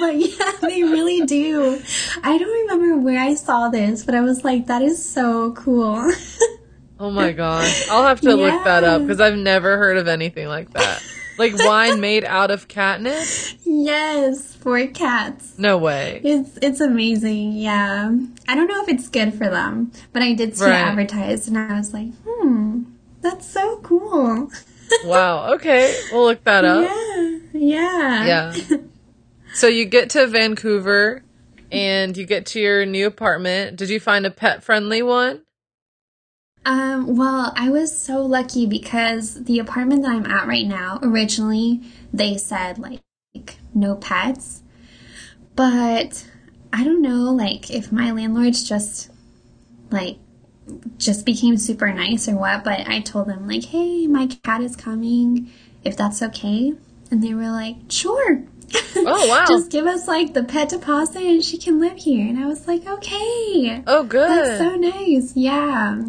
[0.00, 1.78] but yeah, they really do.
[2.22, 6.10] I don't remember where I saw this, but I was like, that is so cool.
[6.98, 7.88] Oh my gosh.
[7.90, 11.02] I'll have to look that up because I've never heard of anything like that.
[11.38, 13.22] Like wine made out of catnip?
[13.64, 15.58] yes, for cats.
[15.58, 16.22] No way.
[16.24, 18.10] It's it's amazing, yeah.
[18.48, 21.58] I don't know if it's good for them, but I did see it advertised and
[21.58, 22.84] I was like, hmm,
[23.20, 24.50] that's so cool.
[25.04, 25.52] wow.
[25.54, 25.94] Okay.
[26.10, 26.88] We'll look that up.
[26.88, 27.38] Yeah.
[27.52, 28.52] Yeah.
[28.54, 28.76] Yeah.
[29.54, 31.22] So you get to Vancouver
[31.72, 33.78] and you get to your new apartment.
[33.78, 35.45] Did you find a pet friendly one?
[36.66, 41.80] Um, well, I was so lucky because the apartment that I'm at right now, originally
[42.12, 43.00] they said like
[43.72, 44.64] no pets.
[45.54, 46.26] But
[46.72, 49.10] I don't know, like if my landlords just
[49.90, 50.18] like
[50.98, 54.74] just became super nice or what, but I told them like, "Hey, my cat is
[54.74, 55.52] coming,
[55.84, 56.72] if that's okay."
[57.12, 58.42] And they were like, "Sure."
[58.96, 59.44] Oh wow.
[59.46, 62.28] just give us like the pet deposit and she can live here.
[62.28, 64.28] And I was like, "Okay." oh good.
[64.28, 65.36] That's so nice.
[65.36, 66.02] Yeah.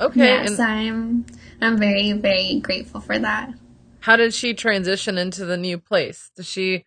[0.00, 0.18] Okay.
[0.18, 1.26] Yes, And I'm
[1.60, 3.52] I'm very very grateful for that.
[4.00, 6.30] how did she transition into the new place?
[6.36, 6.84] Does she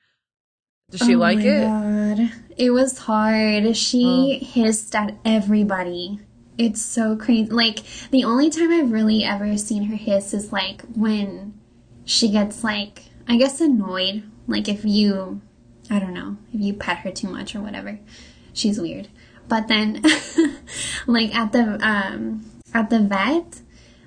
[0.89, 1.62] does she oh like my it?
[1.67, 2.32] God.
[2.58, 3.76] It was hard.
[3.78, 4.45] She Oh.
[4.45, 6.19] hissed at everybody.
[6.58, 7.50] It's so crazy.
[7.50, 7.80] Like
[8.12, 11.54] the only time I've really ever seen her hiss is like when
[12.06, 14.24] she gets like I guess annoyed.
[14.47, 15.41] Like if you
[15.89, 18.00] I don't know, if you pet her too much or whatever.
[18.54, 19.08] She's weird.
[19.47, 20.02] But then
[21.08, 23.62] like at the um at the vet,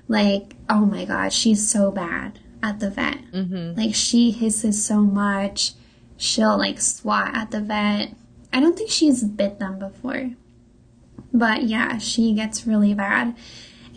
[0.07, 3.19] like oh my god, she's so bad at the vet.
[3.31, 3.79] Mm-hmm.
[3.79, 5.73] Like she hisses so much.
[6.17, 8.13] She'll like swat at the vet.
[8.51, 10.31] I don't think she's bit them before.
[11.33, 13.35] But yeah, she gets really bad.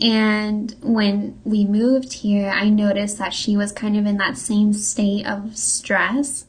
[0.01, 4.73] And when we moved here, I noticed that she was kind of in that same
[4.73, 6.45] state of stress.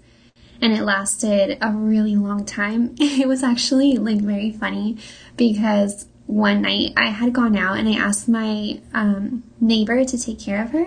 [0.61, 2.95] And it lasted a really long time.
[3.01, 4.99] It was actually like very funny
[5.37, 10.39] because one night I had gone out and I asked my um, neighbor to take
[10.39, 10.87] care of her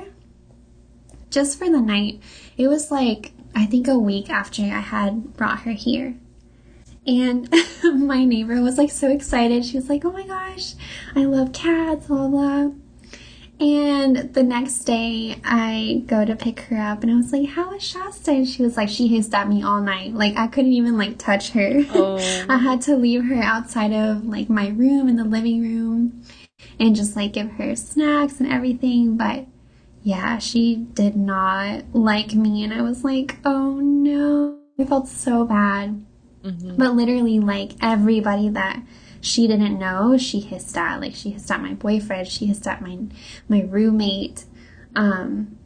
[1.30, 2.22] just for the night.
[2.58, 6.16] It was like, I think a week after I had brought her here.
[7.06, 7.54] And
[7.84, 9.66] my neighbor was like so excited.
[9.66, 10.76] She was like, oh my gosh,
[11.16, 12.72] I love cats, blah, blah.
[13.60, 17.74] And the next day, I go to pick her up, and I was like, "How
[17.74, 20.14] is Shasta?" And she was like, "She hissed at me all night.
[20.14, 21.84] Like I couldn't even like touch her.
[21.94, 22.18] Oh.
[22.50, 26.24] I had to leave her outside of like my room in the living room,
[26.80, 29.18] and just like give her snacks and everything.
[29.18, 29.46] But
[30.02, 35.46] yeah, she did not like me, and I was like, "Oh no!" I felt so
[35.46, 36.04] bad.
[36.44, 36.78] Mhm.
[36.78, 38.82] But literally, like everybody that
[39.24, 41.00] she didn't know, she hissed at.
[41.00, 42.28] Like she hissed at my boyfriend.
[42.28, 43.00] She hissed at my
[43.48, 44.44] my roommate.
[44.96, 45.58] Um,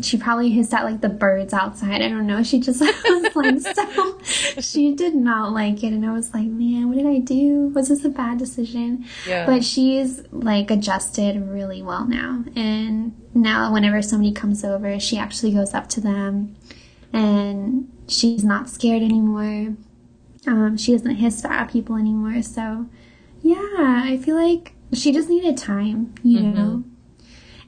[0.00, 2.00] she probably hissed at like the birds outside.
[2.00, 2.42] I don't know.
[2.42, 4.18] She just was like so.
[4.60, 7.68] She did not like it, and I was like, man, what did I do?
[7.74, 9.04] Was this a bad decision?
[9.26, 9.44] Yeah.
[9.44, 12.44] But she's like adjusted really well now.
[12.56, 16.56] And now whenever somebody comes over, she actually goes up to them
[17.12, 19.76] and she's not scared anymore.
[20.46, 22.42] Um, she doesn't hiss at people anymore.
[22.42, 22.86] So
[23.42, 26.54] yeah, I feel like she just needed time, you Mhm.
[26.54, 26.84] know?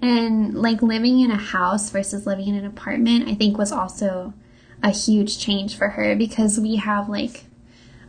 [0.00, 4.34] And like living in a house versus living in an apartment, I think was also
[4.82, 7.44] a huge change for her because we have like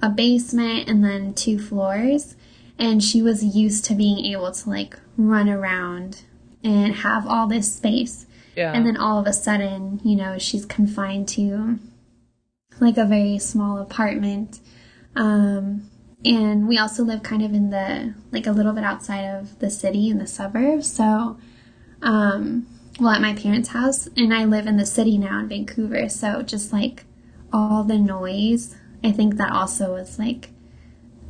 [0.02, 2.36] a basement and then two floors
[2.78, 6.24] and she was used to being able to like run around
[6.64, 8.26] and have all this space
[8.58, 8.74] yeah.
[8.74, 11.80] and then all of a sudden you know she's confined to
[12.82, 14.60] like a very small apartment
[15.16, 15.90] um
[16.26, 19.70] and we also live kind of in the like a little bit outside of the
[19.70, 21.38] city in the suburbs so
[22.02, 22.68] um
[23.00, 26.42] well at my parents house and i live in the city now in vancouver so
[26.42, 27.06] just like
[27.54, 30.50] all the noise i think that also was like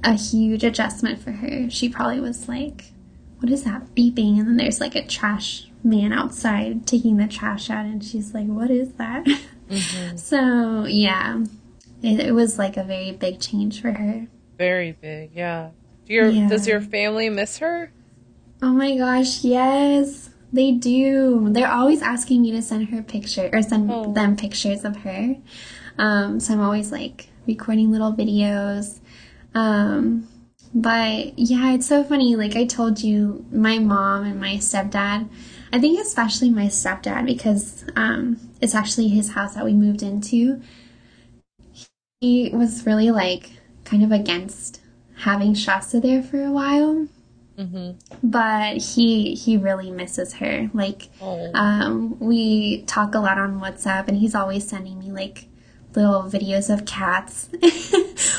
[0.06, 1.70] a huge adjustment for her.
[1.70, 2.92] She probably was like
[3.40, 4.40] what is that beeping?
[4.40, 8.46] And then there's like a trash man outside taking the trash out and she's like
[8.48, 9.26] what is that?
[9.70, 10.20] Mhm.
[10.20, 11.44] so yeah
[12.04, 15.32] it, it was like a very big change for her Very big.
[15.34, 15.72] Yeah.
[16.06, 16.48] Do your Yeah.
[16.50, 17.92] does your family miss her?
[18.62, 23.62] oh my gosh yes they do they're always asking me to send her picture or
[23.62, 24.14] send Oh.
[24.14, 25.36] them pictures of her
[25.98, 29.00] um, so i'm always like recording little videos
[29.54, 30.26] um,
[30.74, 35.28] but yeah it's so funny like i told you my mom and my stepdad
[35.74, 40.62] i think especially my stepdad because um, it's actually his house that we moved into
[42.22, 43.52] he was really like
[43.86, 44.82] kind of against
[45.20, 47.08] having shasta there for a while
[47.58, 47.92] Mm-hmm.
[48.22, 51.52] but he he really misses her like Oh.
[51.54, 55.48] um we talk a lot on whatsapp and he's always sending me like
[55.96, 57.48] little videos of cats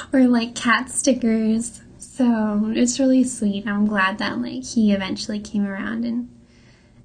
[0.12, 5.64] or like cat stickers so it's really sweet i'm glad that like he eventually came
[5.66, 6.28] around and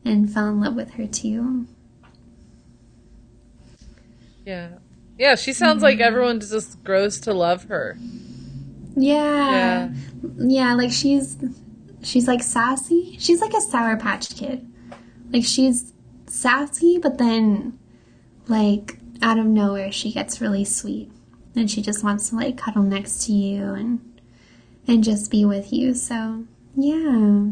[0.03, 1.65] and fell in love with her too
[4.45, 4.69] yeah.
[5.17, 5.35] Yeah.
[5.35, 7.97] She sounds like everyone just grows to love her.
[8.95, 9.89] Yeah
[10.37, 11.37] yeah like she's
[12.03, 14.67] she's like sassy she's like a sour patch kid
[15.31, 15.93] like she's
[16.27, 17.77] sassy, but then
[18.47, 21.09] like out of nowhere she gets really sweet.
[21.55, 24.21] And she just wants to like cuddle next to you and
[24.87, 25.93] and just be with you.
[25.93, 27.51] So yeah.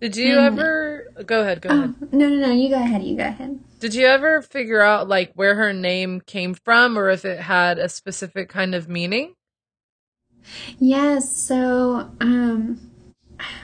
[0.00, 1.94] Did you And- ever go ahead, go Oh, ahead.
[2.12, 3.58] no no no, you go ahead, you go ahead.
[3.80, 7.78] Did you ever figure out like where her name came from or if it had
[7.78, 9.34] a specific kind of meaning?
[10.78, 12.90] Yes, so um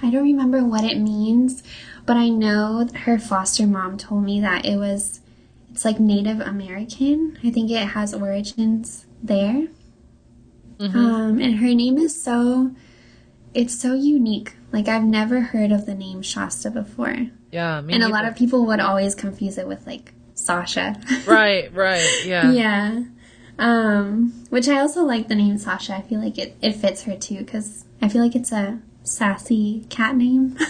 [0.02, 1.62] I don't remember what it means,
[2.06, 5.20] but I know her foster mom told me that it was
[5.70, 7.38] it's like Native American.
[7.44, 9.68] I think it has origins there.
[10.78, 10.94] Mhm.
[10.94, 12.72] Um and her name is so
[13.54, 14.54] it's so unique.
[14.72, 17.28] Like I've never heard of the name Shasta before.
[17.50, 21.00] Yeah, and a lot of people would always confuse it with like Sasha.
[21.26, 22.52] Right, right, yeah.
[22.52, 23.02] yeah.
[23.60, 25.94] Um, which I also like the name Sasha.
[25.94, 29.86] I feel like it, it fits her too because I feel like it's a sassy
[29.90, 30.56] cat name.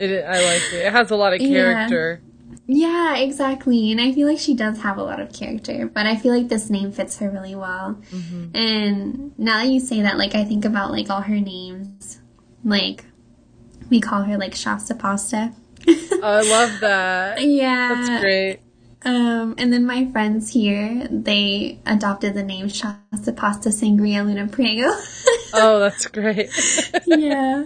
[0.00, 0.86] It, I like it.
[0.86, 2.20] It has a lot of character.
[2.68, 3.90] yeah, exactly.
[3.90, 6.46] And I feel like she does have a lot of character, but I feel like
[6.48, 7.98] this name fits her really well.
[8.12, 8.56] Mhm.
[8.56, 12.20] And now that you say that, like I think about like all her names,
[12.64, 13.06] like
[13.90, 15.52] we call her like Shasta Pasta.
[15.88, 17.42] I love that.
[17.42, 17.94] yeah.
[17.94, 18.60] That's great.
[19.04, 24.90] Um, and then my friends here, they adopted the name Shasta Pasta Sangria Luna Priego.
[25.54, 26.50] Oh, that's great.
[27.06, 27.64] yeah.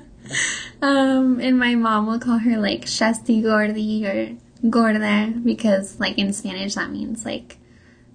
[0.81, 4.37] Um, and my mom will call her like Shasti Gordi or
[4.71, 7.59] Gorda because like in Spanish that means like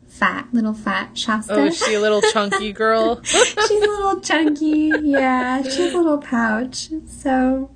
[0.08, 1.54] fat, little fat Shasta.
[1.54, 3.22] Oh, is she a little chunky girl?
[3.24, 4.92] She's a little chunky.
[5.02, 6.90] Yeah, She's a little pouch.
[7.08, 7.70] So,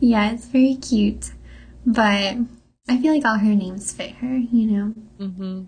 [0.00, 1.30] yeah, it's very cute.
[1.86, 2.38] But
[2.90, 4.94] I feel like all her names fit her, you know?
[5.24, 5.62] hmm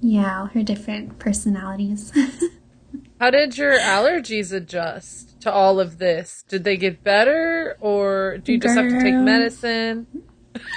[0.00, 2.12] Yeah, all her different personalities.
[3.20, 6.44] How did your allergies adjust to all of this?
[6.48, 10.06] Did they get better or do you just have to take medicine?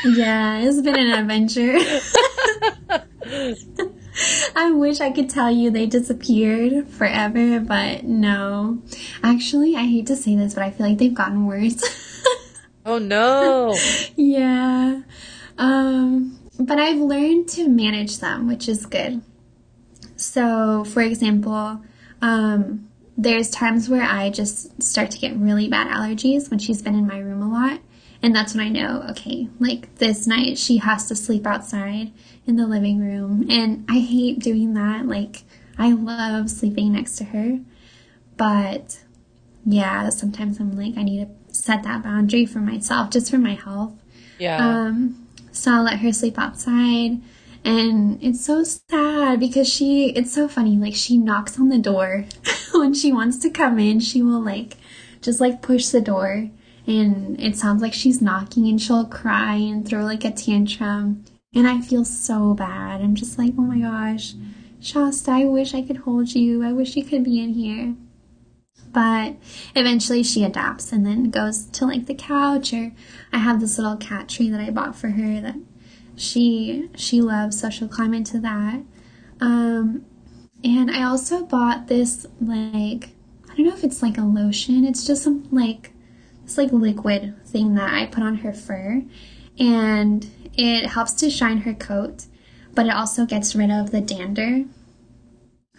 [0.04, 1.78] yeah, it's been an adventure.
[4.56, 8.82] I wish I could tell you they disappeared forever, but no.
[9.22, 11.84] Actually, I hate to say this, but I feel like they've gotten worse.
[12.86, 13.76] Oh no.
[14.16, 15.04] yeah.
[15.58, 19.22] Um, but I've learned to manage them, which is good.
[20.16, 21.82] So, for example,
[22.22, 26.96] um, there's times where I just start to get really bad allergies when she's been
[26.96, 27.80] in my room a lot.
[28.22, 32.14] And that's when I know, okay, like this night she has to sleep outside
[32.48, 33.46] in the living room.
[33.50, 35.06] And I hate doing that.
[35.06, 35.44] Like,
[35.78, 37.60] I love sleeping next to her.
[38.38, 39.00] But
[39.66, 43.56] yeah, sometimes I'm like, I need to set that boundary for myself, just for my
[43.56, 43.94] health.
[44.40, 44.58] Yeah.
[44.58, 45.23] Um,
[45.54, 47.22] so I'll let her sleep outside.
[47.66, 50.78] And it's so sad because she, it's so funny.
[50.78, 52.26] Like, she knocks on the door
[52.74, 54.02] when she wants to come in.
[54.02, 54.76] She will, like,
[55.22, 56.50] just like push the door.
[56.86, 61.24] And it sounds like she's knocking and she'll cry and throw like a tantrum.
[61.56, 63.02] And I feel so bad.
[63.02, 64.34] I'm just like, oh my gosh,
[64.82, 66.64] Shasta, I wish I could hold you.
[66.64, 67.96] I wish you could be in here.
[68.92, 69.36] But
[69.76, 72.92] eventually she adapts and then goes to like the couch or
[73.32, 75.56] I have this little cat tree that I bought for her that
[76.16, 78.84] she she loves so she'll climb into that.
[79.42, 80.06] Um
[80.64, 83.10] and I also bought this like
[83.52, 84.86] I don't know if it's like a lotion.
[84.86, 85.92] It's just some like
[86.44, 89.04] this like liquid thing that I put on her fur
[89.60, 92.26] and it helps to shine her coat,
[92.76, 94.66] but it also gets rid of the dander.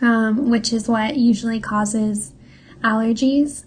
[0.03, 2.34] Um, which is what usually causes
[2.85, 3.65] allergies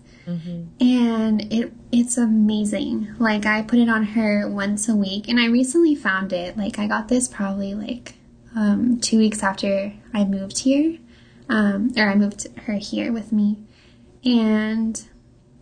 [0.82, 3.15] and it it's amazing.
[3.18, 6.57] Like I put it on her once a week and I recently found it.
[6.57, 8.15] Like I got this probably like
[8.55, 10.97] um 2 weeks after I moved here.
[11.47, 13.57] Um or I moved her here with me.
[14.26, 15.01] And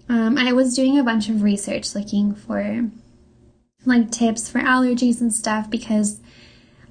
[0.09, 2.89] um I was doing a bunch of research looking for
[3.85, 6.19] like tips for allergies and stuff because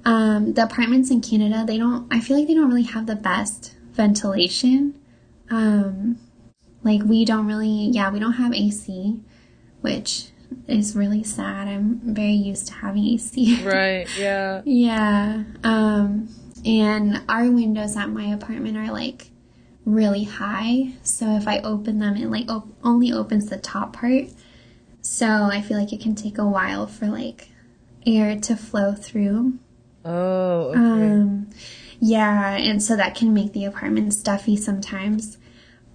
[0.05, 3.17] um the apartments in Canada, they don't I feel like they don't really have the
[3.17, 4.95] best ventilation.
[5.49, 6.19] Um
[6.85, 9.19] like we don't really yeah we don't have ac
[9.81, 10.27] which
[10.67, 14.07] is really sad i'm very used to having ac right.
[14.17, 14.61] Yeah.
[14.63, 16.29] yeah um
[16.65, 19.31] and our windows at my apartment are like
[19.85, 24.25] really high so if i open them it like op- only opens the top part
[25.01, 27.49] so i feel like it can take a while for like
[28.07, 29.57] air to flow through
[30.07, 30.79] Oh, okay.
[30.79, 31.49] um,
[31.99, 35.39] yeah, and so that can make the apartment stuffy sometimes.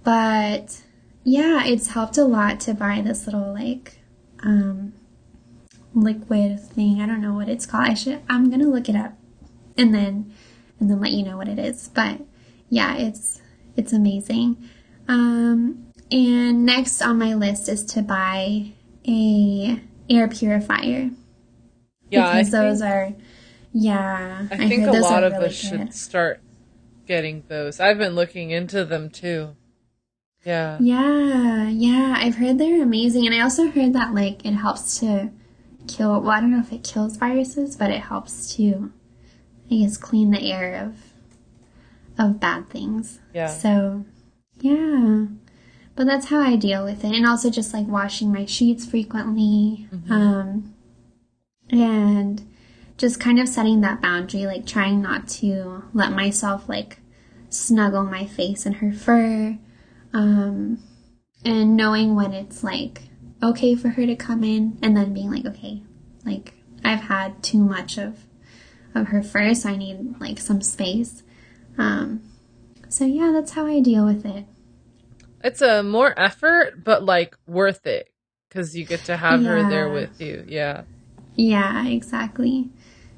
[0.03, 0.81] But
[1.23, 3.99] yeah, it's helped a lot to buy this little like
[4.43, 4.93] um
[5.93, 7.01] liquid thing.
[7.01, 7.87] I don't know what it's called.
[7.87, 9.13] I should I'm gonna look it up
[9.77, 10.33] and then
[10.79, 11.89] and then let you know what it is.
[11.89, 12.21] But
[12.69, 13.41] yeah, it's
[13.75, 14.57] it's amazing.
[15.07, 18.71] Um and next on my list is to buy
[19.07, 21.09] a air purifier
[22.09, 22.27] yeah.
[22.27, 23.13] I because those think- are
[23.73, 24.47] Yeah.
[24.51, 25.79] I think a lot of really us good.
[25.79, 26.41] should start
[27.07, 27.79] getting those.
[27.79, 29.55] I've been looking into them too.
[30.43, 30.77] Yeah.
[30.79, 32.15] Yeah, yeah.
[32.17, 33.25] I've heard they're amazing.
[33.25, 35.31] And I also heard that, like, it helps to
[35.87, 38.91] kill, well, I don't know if it kills viruses, but it helps to,
[39.69, 40.95] I guess, clean the air of,
[42.17, 43.19] of bad things.
[43.33, 43.47] Yeah.
[43.47, 44.05] So,
[44.59, 45.25] yeah.
[45.95, 47.13] But that's how I deal with it.
[47.13, 49.87] And also just like washing my sheets frequently.
[50.09, 50.73] Um,
[51.69, 52.47] and
[52.97, 56.99] just kind of setting that boundary, like trying not to let myself like
[57.49, 59.57] snuggle my face in her fur.
[60.13, 60.79] Um,
[61.43, 63.03] and knowing when it's like
[63.41, 65.81] okay for her to come in and then being like, okay,
[66.25, 66.53] like
[66.83, 68.25] I've had too much of,
[68.93, 69.63] of her first.
[69.63, 71.23] so I need like some space.
[71.77, 72.21] Um,
[72.89, 74.45] so yeah, that's how I deal with it.
[75.43, 78.11] It's a more effort, but like worth it
[78.47, 80.45] because you get to have her there with you.
[80.47, 80.83] Yeah.
[81.35, 82.69] Yeah, exactly.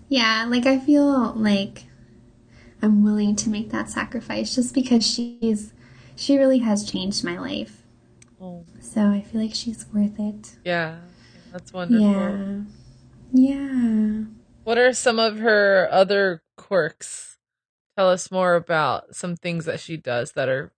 [0.07, 1.85] Yeah, like I feel like
[2.81, 5.73] I'm willing to make that sacrifice just because she's
[6.15, 7.81] she really has changed my life.
[8.41, 10.55] Oh, So I feel like she's worth it.
[10.65, 10.97] yeah.
[11.51, 12.01] That's wonderful.
[12.01, 12.61] Yeah.
[13.31, 14.23] Yeah.
[14.63, 17.37] What are some of her other quirks?
[17.97, 20.71] Tell us more about some things that she does that are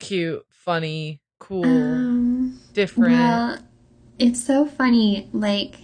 [0.00, 3.12] cute, funny, cool, Um different.
[3.12, 3.58] well,
[4.18, 5.74] it's so funny like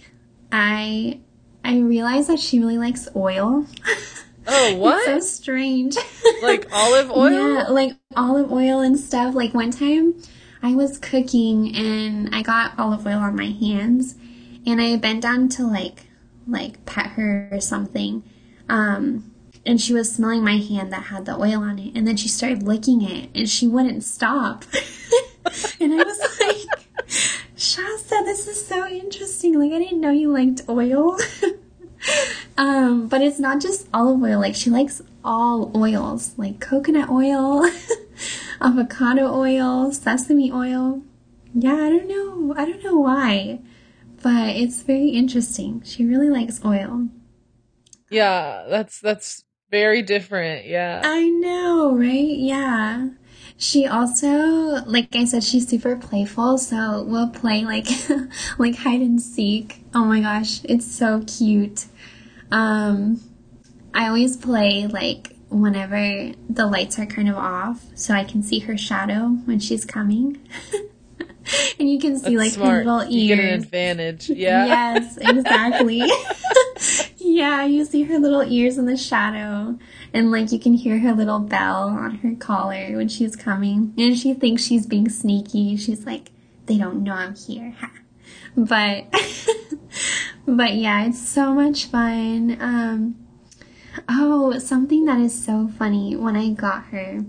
[0.51, 1.19] I
[1.63, 3.67] I realize that she really likes oil.
[4.47, 5.07] oh, what?
[5.09, 5.97] It's so strange.
[6.43, 7.31] like olive oil?
[7.31, 9.35] Yeah, like olive oil and stuff.
[9.35, 10.21] Like one time
[10.61, 14.15] I was cooking and I got olive oil on my hands
[14.65, 16.05] and I bent down to like
[16.47, 18.23] like pet her or something.
[18.69, 19.31] Um
[19.65, 22.27] and she was smelling my hand that had the oil on it and then she
[22.27, 24.65] started licking it and she wouldn't stop.
[25.79, 27.07] and I was like
[27.55, 29.59] Shasta, this is so interesting.
[29.59, 31.17] Like I didn't know you liked oil.
[32.61, 34.39] Um, but it's not just olive oil.
[34.39, 37.67] Like she likes all oils, like coconut oil,
[38.61, 41.01] avocado oil, sesame oil.
[41.55, 42.53] Yeah, I don't know.
[42.55, 43.61] I don't know why,
[44.21, 45.81] but it's very interesting.
[45.83, 47.07] She really likes oil.
[48.11, 50.67] Yeah, that's that's very different.
[50.67, 51.01] Yeah.
[51.03, 52.37] I know, right?
[52.37, 53.09] Yeah.
[53.57, 57.87] She also, like I said, she's super playful, so we'll play like
[58.59, 59.83] like hide and seek.
[59.95, 61.85] Oh my gosh, it's so cute.
[62.51, 63.21] Um
[63.93, 68.59] I always play like whenever the lights are kind of off so I can see
[68.59, 70.39] her shadow when she's coming.
[71.79, 73.13] and you can see That's like her little ears.
[73.13, 74.29] You get an advantage.
[74.29, 74.65] Yeah.
[74.65, 76.01] Yes, exactly.
[77.17, 79.77] yeah, you see her little ears in the shadow,
[80.13, 83.93] and like you can hear her little bell on her collar when she's coming.
[83.97, 85.75] And she thinks she's being sneaky.
[85.77, 86.31] She's like,
[86.65, 87.75] they don't know I'm here.
[88.55, 89.05] But,
[90.45, 92.57] but yeah, it's so much fun.
[92.59, 93.27] Um,
[94.09, 97.25] oh, something that is so funny when I got her.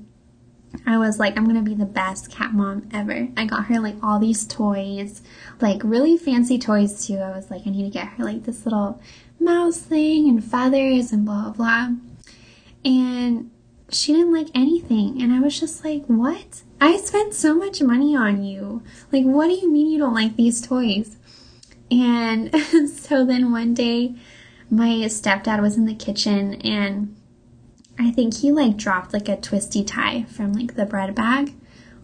[0.86, 3.28] I was like, I'm gonna be the best cat mom ever.
[3.36, 5.22] I got her like all these toys,
[5.60, 7.18] like really fancy toys too.
[7.18, 9.00] I was like, I need to get her like this little
[9.38, 11.88] mouse thing and feathers and blah blah blah.
[12.84, 13.50] And
[13.90, 15.22] she didn't like anything.
[15.22, 16.62] And I was just like, what?
[16.80, 18.82] I spent so much money on you.
[19.12, 21.16] Like, what do you mean you don't like these toys?
[21.92, 22.54] And
[22.90, 24.14] so then one day,
[24.70, 27.14] my stepdad was in the kitchen and
[27.98, 31.52] I think he like dropped like a twisty tie from like the bread bag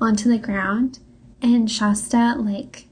[0.00, 0.98] onto the ground.
[1.40, 2.86] And Shasta, like,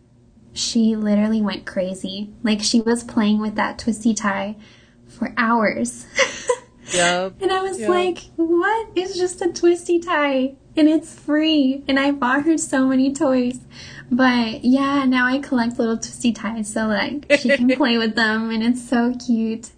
[0.55, 2.33] she literally went crazy.
[2.43, 4.57] Like, she was playing with that twisty tie
[5.07, 6.07] for hours.
[6.95, 7.43] Yep.
[7.43, 7.89] and I was Yeah.
[7.91, 8.91] like, what?
[8.95, 11.83] It's just a twisty tie and it's free.
[11.89, 13.61] And I bought her so many toys.
[14.11, 18.51] But yeah, now I collect little twisty ties so like she can play with them
[18.51, 19.71] and it's so cute.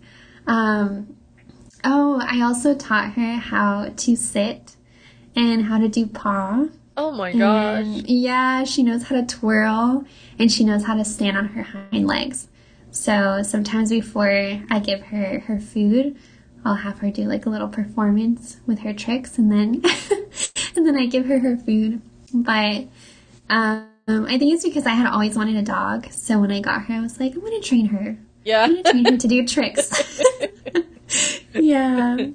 [0.47, 1.17] Um,
[1.85, 4.77] oh, I also taught her how to sit
[5.35, 6.67] and how to do paw.
[6.97, 7.85] Oh my gosh.
[7.85, 10.05] And yeah, she knows how to twirl
[10.39, 12.49] and she knows how to stand on her hind legs.
[12.91, 16.17] So sometimes before I give her her food,
[16.69, 19.83] I'll have her do like a little performance with her tricks and then
[20.77, 22.03] and then I give her her food.
[22.35, 22.89] But
[23.49, 26.13] um, I think it's because I had always wanted a dog.
[26.13, 28.19] So when I got her, I was like, I'm going to train her.
[28.45, 28.65] Yeah.
[28.65, 30.23] I'm to train her to do tricks.
[31.55, 32.29] yeah.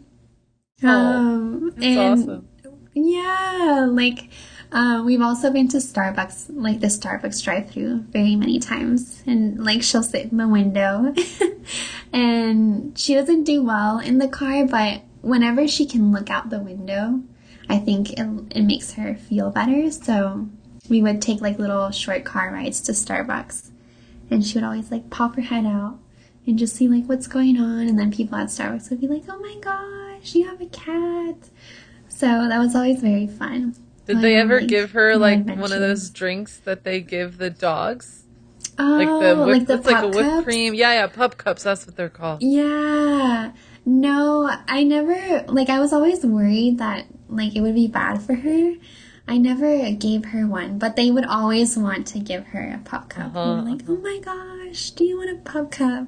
[0.83, 2.47] Um, That's and awesome.
[2.95, 4.29] yeah, like
[4.73, 9.83] uh, we've also been to Starbucks, like the Starbucks drive-through, very many times, and like
[9.83, 11.13] she'll sit in the window,
[12.13, 16.59] and she doesn't do well in the car, but whenever she can look out the
[16.59, 17.21] window,
[17.67, 19.89] I think it, it makes her feel better.
[19.91, 20.47] So
[20.89, 23.71] we would take like little short car rides to Starbucks,
[24.29, 25.97] and she would always like pop her head out
[26.45, 27.87] and just see like what's going on.
[27.87, 31.49] And then people at Starbucks would be like, "Oh my gosh, you have a cat!"
[32.09, 33.75] So that was always very fun.
[34.05, 37.49] Did they ever like, give her like one of those drinks that they give the
[37.49, 38.22] dogs?
[38.79, 40.43] Oh, like the whip, like the it's like a whipped cups?
[40.45, 40.73] cream.
[40.73, 41.63] Yeah, yeah, pup cups.
[41.63, 42.41] That's what they're called.
[42.41, 43.51] Yeah.
[43.85, 45.69] No, I never like.
[45.69, 48.75] I was always worried that like it would be bad for her.
[49.27, 53.09] I never gave her one, but they would always want to give her a pup
[53.09, 53.35] cup.
[53.35, 53.61] Uh-huh.
[53.61, 56.07] like, oh my gosh, do you want a pup cup?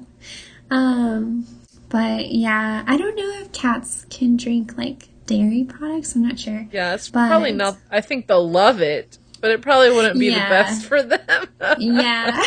[0.70, 1.46] Um,
[1.88, 6.14] but yeah, I don't know if cats can drink like dairy products.
[6.14, 6.68] I'm not sure.
[6.72, 7.78] Yeah, it's but, probably not.
[7.90, 10.44] I think they'll love it, but it probably wouldn't be yeah.
[10.44, 11.48] the best for them.
[11.78, 12.42] yeah.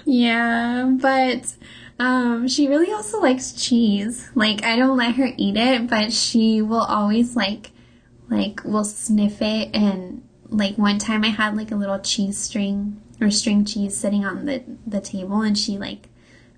[0.04, 1.54] yeah, but
[1.98, 4.30] um, she really also likes cheese.
[4.34, 7.72] Like, I don't let her eat it, but she will always like
[8.32, 13.00] like will sniff it and like one time I had like a little cheese string
[13.20, 16.08] or string cheese sitting on the the table and she like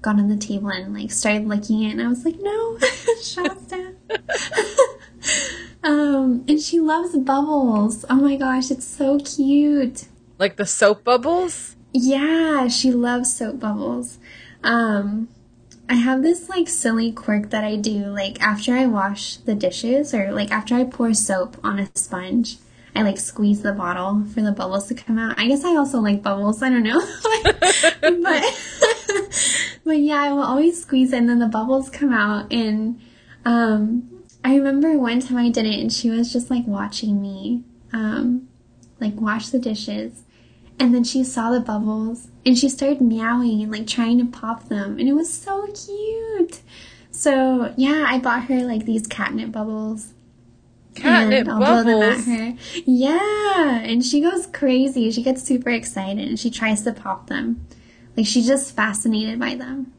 [0.01, 2.78] got on the table and like started licking it and I was like no
[3.22, 3.95] Shasta
[5.85, 10.07] um and she loves bubbles oh my gosh it's so cute
[10.39, 14.18] like the soap bubbles yeah she loves soap bubbles
[14.62, 15.28] um
[15.89, 20.14] I have this like silly quirk that I do like after I wash the dishes
[20.14, 22.57] or like after I pour soap on a sponge.
[22.97, 25.39] I like squeeze the bottle for the bubbles to come out.
[25.39, 26.62] I guess I also like bubbles.
[26.62, 27.01] I don't know.
[28.22, 28.45] but
[29.85, 33.01] but yeah, I will always squeeze it and then the bubbles come out and
[33.45, 34.14] um
[34.45, 38.49] I remember one time I did it and she was just like watching me um
[39.01, 40.24] like wash the dishes
[40.78, 44.68] and then she saw the bubbles and she started meowing and like trying to pop
[44.68, 44.99] them.
[44.99, 46.61] And it was so cute.
[47.11, 50.14] So yeah, I bought her like these catnip bubbles.
[50.95, 52.57] Catnip and I'll blow them at her.
[52.84, 53.78] Yeah.
[53.80, 55.11] And she goes crazy.
[55.11, 57.66] She gets super excited and she tries to pop them.
[58.16, 59.92] Like she's just fascinated by them.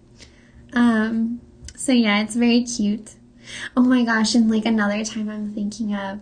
[0.74, 1.42] Um,
[1.76, 3.14] so yeah, it's very cute.
[3.76, 6.20] Oh my gosh, and like another time I'm thinking of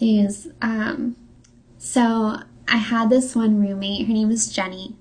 [0.00, 1.16] is um
[1.78, 4.96] so I had this one roommate, her name was Jenny.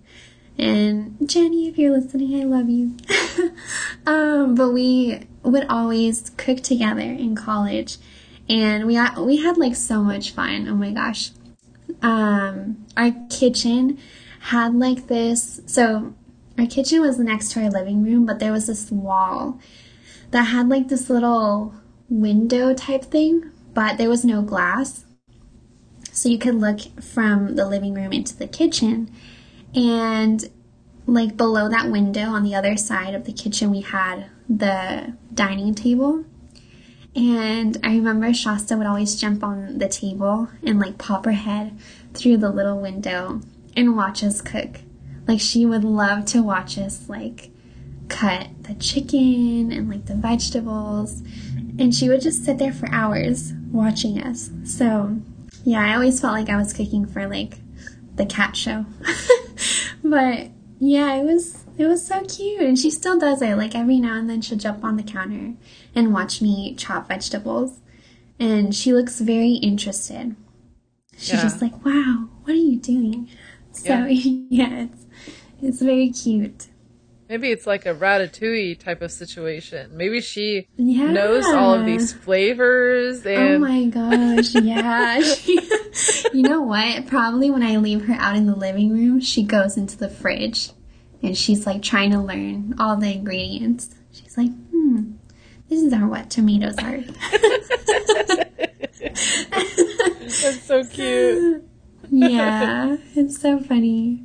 [0.58, 2.96] And Jenny, if you're listening, I love you.
[4.06, 7.98] um, but we would always cook together in college,
[8.50, 10.68] and we had, we had like so much fun.
[10.68, 11.32] Oh my gosh!
[12.02, 13.98] Um, our kitchen
[14.42, 15.62] had like this.
[15.66, 16.14] So
[16.58, 19.60] our kitchen was next to our living room, but there was this wall
[20.32, 21.74] that had like this little
[22.10, 25.06] window type thing, but there was no glass.
[26.12, 29.10] So you could look from the living room into the kitchen.
[29.74, 30.50] And
[31.06, 35.74] like below that window on the other side of the kitchen, we had the dining
[35.74, 36.26] table.
[37.16, 41.78] And I remember Shasta would always jump on the table and like pop her head
[42.14, 43.42] through the little window
[43.76, 44.82] and watch us cook.
[45.28, 47.52] Like she would love to watch us like
[48.12, 51.22] cut the chicken and like the vegetables.
[51.80, 54.52] And she would just sit there for hours watching us.
[54.64, 55.18] So
[55.64, 57.58] yeah, I always felt like I was cooking for like
[58.16, 58.86] the cat show.
[60.04, 60.50] but
[60.80, 63.56] yeah, it was it was so cute and she still does it.
[63.56, 65.54] Like every now and then she'll jump on the counter
[65.96, 67.80] and watch me chop vegetables.
[68.40, 70.36] And she looks very interested.
[71.16, 71.44] She's yeah.
[71.44, 73.30] just like, "Wow, what are you doing?"
[73.72, 74.08] So, yeah,
[74.50, 75.06] yeah it's
[75.62, 76.68] it's very cute.
[77.32, 79.96] Maybe it's like a ratatouille type of situation.
[79.96, 81.12] Maybe she yeah.
[81.12, 85.18] knows all of these flavors oh and Oh my gosh, yeah.
[86.34, 87.08] you know what?
[87.08, 90.72] Probably when I leave her out in the living room, she goes into the fridge
[91.24, 93.96] and she's like trying to learn all the ingredients.
[94.12, 95.14] She's like, "Hmm,
[95.70, 96.98] this is our what tomatoes are."
[100.20, 101.64] That's so cute.
[102.10, 104.22] yeah, it's so funny.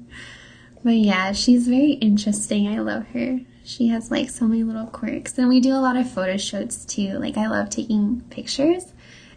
[0.87, 2.69] But yeah, she's very interesting.
[2.69, 3.41] I love her.
[3.65, 5.37] She has like so many little quirks.
[5.37, 7.19] And we do a lot of photo shoots too.
[7.19, 8.93] Like I love taking pictures.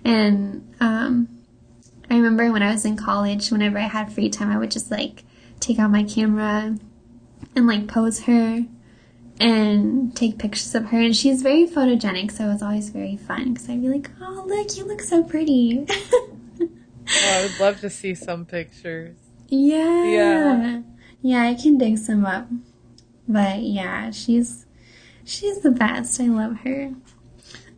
[0.05, 1.27] And um
[2.07, 4.91] I remember when I was in college, whenever I had free time, I would just
[4.91, 5.23] like
[5.59, 6.77] take out my camera
[7.55, 8.63] and like pose her
[9.39, 10.99] and take pictures of her.
[10.99, 14.45] And she's very photogenic, so it was always very fun because I'd be like, oh,
[14.45, 15.83] look, you look so pretty.
[15.89, 16.69] oh,
[17.11, 19.15] I would love to see some pictures.
[19.51, 20.03] Yeah.
[20.03, 20.81] Yeah.
[21.21, 22.47] Yeah, I can dig some up.
[23.27, 24.65] But yeah, she's
[25.23, 26.19] she's the best.
[26.19, 26.93] I love her.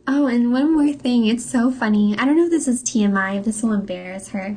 [0.06, 1.26] Oh, and one more thing.
[1.26, 2.16] It's so funny.
[2.18, 4.56] I don't know if this is TMI, if this will embarrass her.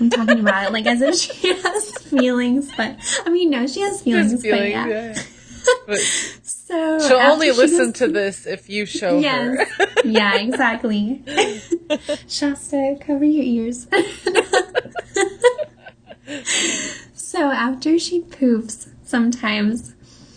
[0.00, 3.80] I'm talking about it like as if she has feelings, but I mean, no, she
[3.80, 4.42] has feelings.
[4.42, 4.86] feelings but yeah.
[4.86, 5.22] yeah.
[5.86, 9.68] But so she'll only she listen goes, to this if you show yes.
[9.78, 9.86] her.
[10.04, 11.24] yeah, exactly.
[12.28, 13.88] Shasta, cover your ears.
[17.36, 19.94] So after she poops, sometimes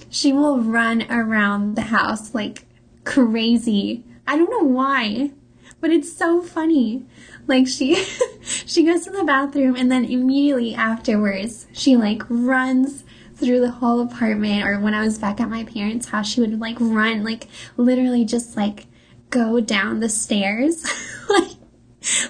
[0.09, 2.65] she will run around the house like
[3.05, 4.03] crazy.
[4.27, 5.31] I don't know why,
[5.79, 7.05] but it's so funny.
[7.47, 7.95] Like she
[8.41, 14.01] she goes to the bathroom and then immediately afterwards she like runs through the whole
[14.01, 17.47] apartment or when I was back at my parents' house she would like run like
[17.77, 18.87] literally just like
[19.29, 20.83] go down the stairs
[21.29, 21.51] like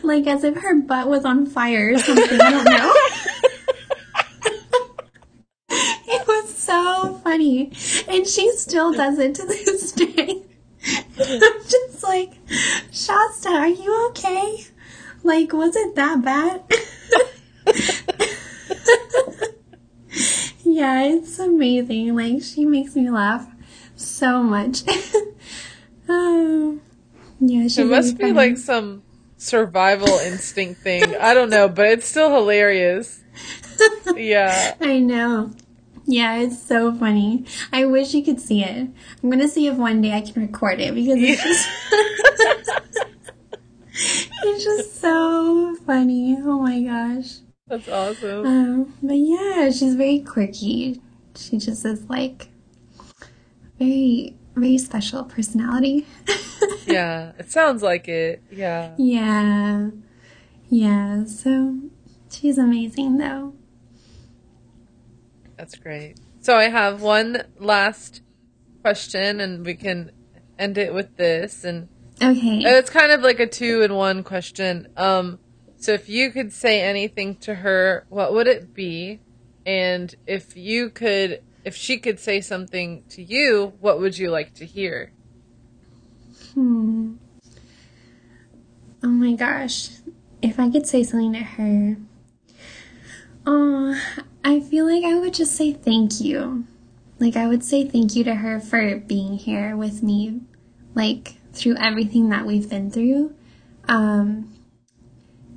[0.04, 2.40] like as if her butt was on fire or something.
[2.40, 2.94] I don't know.
[6.12, 7.72] it was so funny.
[8.08, 10.44] And she still does it to this day.
[11.18, 12.34] I'm just like,
[12.92, 14.66] Shasta, are you okay?
[15.24, 16.64] Like, was it that bad?
[20.64, 22.16] yeah, it's amazing.
[22.16, 23.48] Like, she makes me laugh
[23.96, 24.84] so much.
[26.08, 26.80] oh,
[27.40, 29.02] yeah, she It must be like some
[29.38, 31.16] survival instinct thing.
[31.16, 33.22] I don't know, but it's still hilarious.
[34.16, 34.76] Yeah.
[34.80, 35.52] I know.
[36.10, 37.46] Yeah, it's so funny.
[37.72, 38.90] I wish you could see it.
[39.22, 41.70] I'm gonna see if one day I can record it because it's just
[44.44, 46.36] it's just so funny.
[46.40, 47.38] Oh my gosh.
[47.68, 48.44] That's awesome.
[48.44, 51.00] Um, but yeah, she's very quirky.
[51.36, 52.48] She just is like
[53.78, 56.08] very very special personality.
[56.88, 58.42] yeah, it sounds like it.
[58.50, 58.96] Yeah.
[58.98, 59.92] Yeah.
[60.70, 61.78] Yeah, so
[62.32, 63.54] she's amazing though.
[65.60, 66.18] That's great.
[66.40, 68.22] So I have one last
[68.82, 70.10] question and we can
[70.58, 71.90] end it with this and
[72.22, 72.62] Okay.
[72.64, 74.88] it's kind of like a two in one question.
[74.96, 75.40] Um
[75.76, 79.20] so if you could say anything to her, what would it be?
[79.66, 84.54] And if you could if she could say something to you, what would you like
[84.56, 85.12] to hear?
[86.54, 87.16] Hmm.
[89.04, 89.90] Oh my gosh.
[90.42, 91.98] If I could say something to her.
[93.46, 94.00] Oh,
[94.44, 96.66] I feel like I would just say thank you.
[97.20, 100.42] Like, I would say thank you to her for being here with me,
[100.96, 103.36] like, through everything that we've been through.
[103.90, 104.54] Um,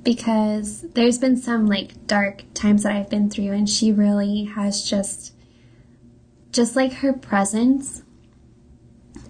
[0.03, 4.83] because there's been some, like, dark times that I've been through, and she really has
[4.83, 5.33] just,
[6.51, 8.03] just like her presence.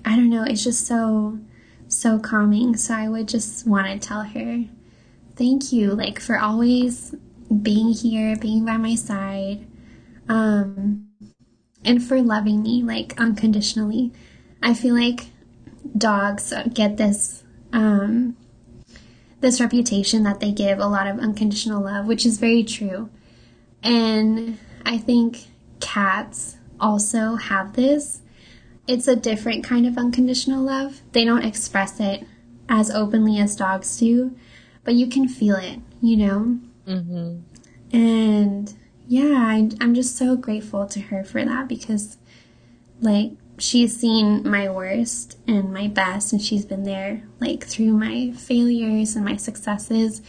[0.04, 1.38] I don't know, it's just so,
[1.88, 2.76] so calming.
[2.76, 4.66] So I would just want to tell her,
[5.36, 7.14] thank you, like, for always
[7.62, 9.68] being here, being by my side,
[10.28, 11.10] um,
[11.86, 14.12] and for loving me like unconditionally.
[14.62, 15.28] I feel like
[15.98, 17.44] dogs get this
[17.74, 18.38] um,
[19.42, 23.10] this reputation that they give a lot of unconditional love, which is very true.
[23.84, 25.48] And I think
[25.82, 28.22] cats also have this.
[28.88, 31.02] It's a different kind of unconditional love.
[31.12, 32.26] They don't express it
[32.70, 34.36] as openly as dogs do,
[34.84, 36.60] but you can feel it, you know?
[36.88, 37.40] Mm-hmm.
[37.96, 38.74] And
[39.08, 42.18] yeah, I, I'm just so grateful to her for that because,
[43.02, 48.32] like, she's seen my worst and my best, and she's been there, like, through my
[48.32, 50.22] failures and my successes.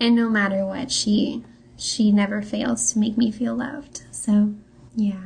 [0.00, 1.44] And no matter what, she
[1.76, 4.02] she never fails to make me feel loved.
[4.12, 4.54] So,
[4.94, 5.20] yeah.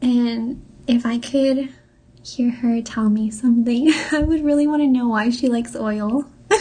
[0.00, 1.74] And if I could
[2.22, 6.24] hear her tell me something, I would really want to know why she likes oil.
[6.50, 6.60] I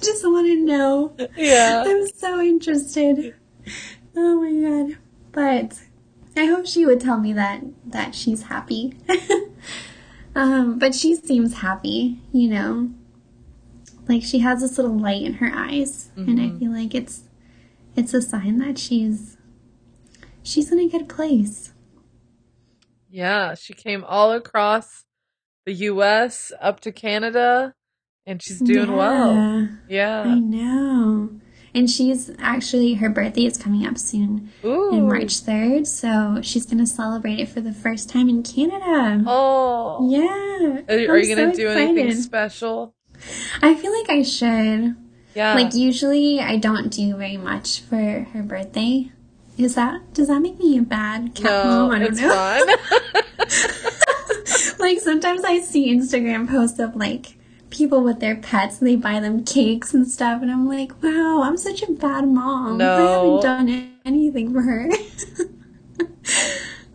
[0.00, 1.14] just want to know.
[1.36, 1.84] Yeah.
[1.86, 3.34] I'm so interested.
[4.16, 4.98] Oh my god.
[5.32, 5.80] But
[6.36, 8.96] I hope she would tell me that that she's happy.
[10.34, 12.90] um, but she seems happy, you know.
[14.08, 17.24] Like she has this little light in her eyes, and I feel like it's
[17.96, 19.36] it's a sign that she's
[20.42, 21.72] she's in a good place.
[23.08, 25.04] Yeah, she came all across
[25.64, 27.74] the US up to Canada
[28.26, 29.68] and she's doing well.
[29.88, 30.22] Yeah.
[30.22, 31.30] I know.
[31.74, 34.52] And she's actually her birthday is coming up soon.
[34.64, 34.94] Ooh.
[34.94, 39.24] in March 3rd, so she's going to celebrate it for the first time in Canada.
[39.26, 40.08] Oh.
[40.08, 40.82] Yeah.
[40.88, 42.94] Are, you- are you going to so do anything special?
[43.60, 44.96] I feel like I should.
[45.34, 45.54] Yeah.
[45.54, 47.96] Like usually I don't do very much for
[48.32, 49.10] her birthday.
[49.58, 51.90] Is that does that make me a bad cat no, mom?
[51.92, 52.20] I don't it's
[54.78, 54.78] know.
[54.84, 57.36] like sometimes I see Instagram posts of like
[57.74, 61.42] people with their pets and they buy them cakes and stuff and I'm like, wow,
[61.42, 62.80] I'm such a bad mom.
[62.80, 64.90] I haven't done anything for her.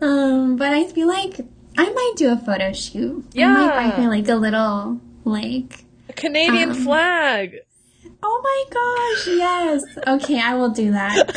[0.00, 1.40] um, but I feel like
[1.76, 3.24] I might do a photo shoot.
[3.32, 3.48] Yeah.
[3.48, 7.56] I might buy her like a little like A Canadian Um, flag.
[8.22, 9.84] Oh my gosh, yes.
[10.06, 11.36] Okay, I will do that.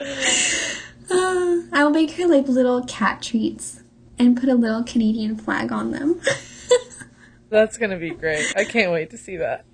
[1.10, 3.82] Uh, I'll make her like little cat treats
[4.18, 6.20] and put a little Canadian flag on them.
[7.54, 8.52] That's going to be great.
[8.56, 9.64] I can't wait to see that.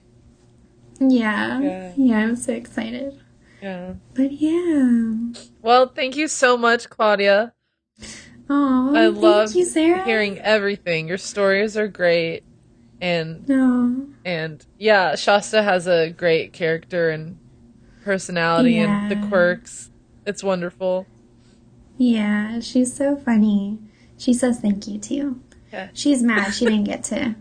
[1.01, 1.59] yeah.
[1.61, 1.93] Yeah.
[1.97, 2.18] yeah.
[2.18, 3.18] I'm so excited.
[3.62, 3.95] Yeah.
[4.12, 5.14] But yeah.
[5.62, 7.55] Well, thank you so much, Claudia.
[8.51, 10.05] Oh, I thank love you, Sarah.
[10.05, 11.09] hearing everything.
[11.09, 12.43] Your stories are great.
[13.01, 14.09] And No.
[14.26, 17.39] and yeah, Shasta has a great character and
[18.05, 19.91] personality and the quirks.
[20.26, 21.07] It's wonderful.
[21.97, 23.78] Yeah, she's so funny.
[24.18, 25.41] She says thank you too.
[25.72, 25.89] Yeah.
[25.95, 27.37] She's mad she didn't get to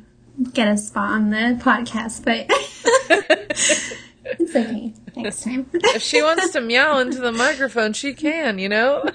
[0.54, 2.46] get a spot on the podcast, but
[4.40, 4.94] it's okay.
[5.16, 5.70] Next time.
[5.74, 9.04] if she wants to meow into the microphone, she can, you know?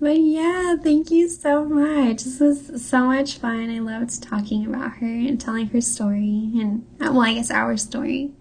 [0.00, 2.24] but yeah, thank you so much.
[2.24, 3.70] This was so much fun.
[3.70, 7.76] I loved talking about her and telling her story and uh, well, I guess our
[7.76, 8.32] story.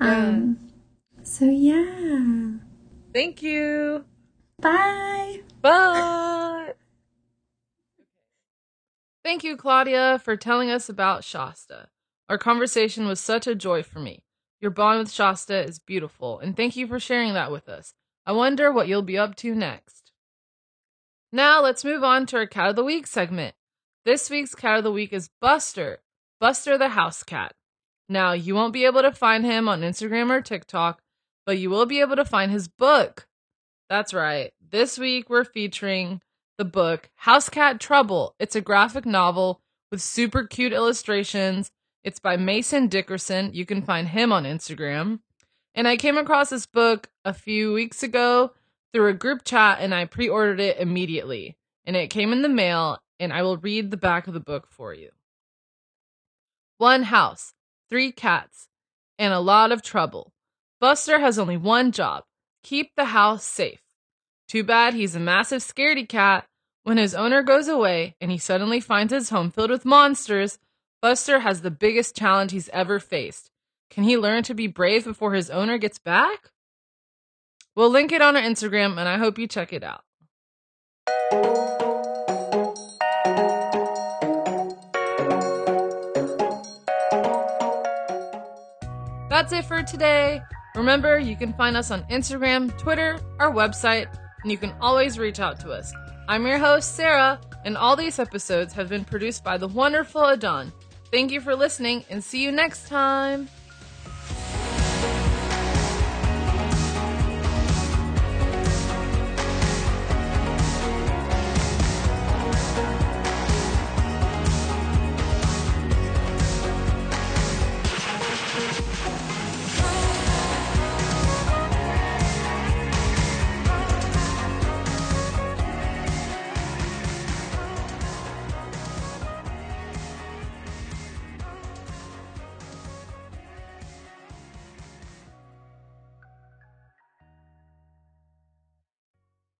[0.00, 0.58] Um
[1.22, 2.58] so yeah.
[3.14, 4.04] Thank you.
[4.60, 5.40] Bye.
[5.60, 6.72] Bye.
[9.24, 11.88] Thank you, Claudia, for telling us about Shasta.
[12.28, 14.24] Our conversation was such a joy for me.
[14.60, 17.94] Your bond with Shasta is beautiful, and thank you for sharing that with us.
[18.26, 20.12] I wonder what you'll be up to next.
[21.32, 23.54] Now, let's move on to our Cat of the Week segment.
[24.04, 26.00] This week's Cat of the Week is Buster,
[26.40, 27.54] Buster the House Cat.
[28.08, 31.00] Now, you won't be able to find him on Instagram or TikTok,
[31.46, 33.28] but you will be able to find his book.
[33.88, 34.52] That's right.
[34.60, 36.20] This week we're featuring
[36.58, 38.34] the book House Cat Trouble.
[38.38, 41.70] It's a graphic novel with super cute illustrations.
[42.04, 43.50] It's by Mason Dickerson.
[43.52, 45.20] You can find him on Instagram.
[45.74, 48.52] And I came across this book a few weeks ago
[48.92, 51.56] through a group chat and I pre ordered it immediately.
[51.84, 54.68] And it came in the mail, and I will read the back of the book
[54.70, 55.10] for you.
[56.78, 57.54] One house,
[57.90, 58.68] three cats,
[59.18, 60.32] and a lot of trouble.
[60.80, 62.24] Buster has only one job
[62.62, 63.80] keep the house safe.
[64.52, 66.44] Too bad he's a massive scaredy cat.
[66.82, 70.58] When his owner goes away and he suddenly finds his home filled with monsters,
[71.00, 73.48] Buster has the biggest challenge he's ever faced.
[73.88, 76.50] Can he learn to be brave before his owner gets back?
[77.74, 80.02] We'll link it on our Instagram and I hope you check it out.
[89.30, 90.42] That's it for today.
[90.76, 94.08] Remember, you can find us on Instagram, Twitter, our website,
[94.42, 95.92] and you can always reach out to us.
[96.28, 100.72] I'm your host, Sarah, and all these episodes have been produced by the wonderful Adon.
[101.10, 103.48] Thank you for listening and see you next time.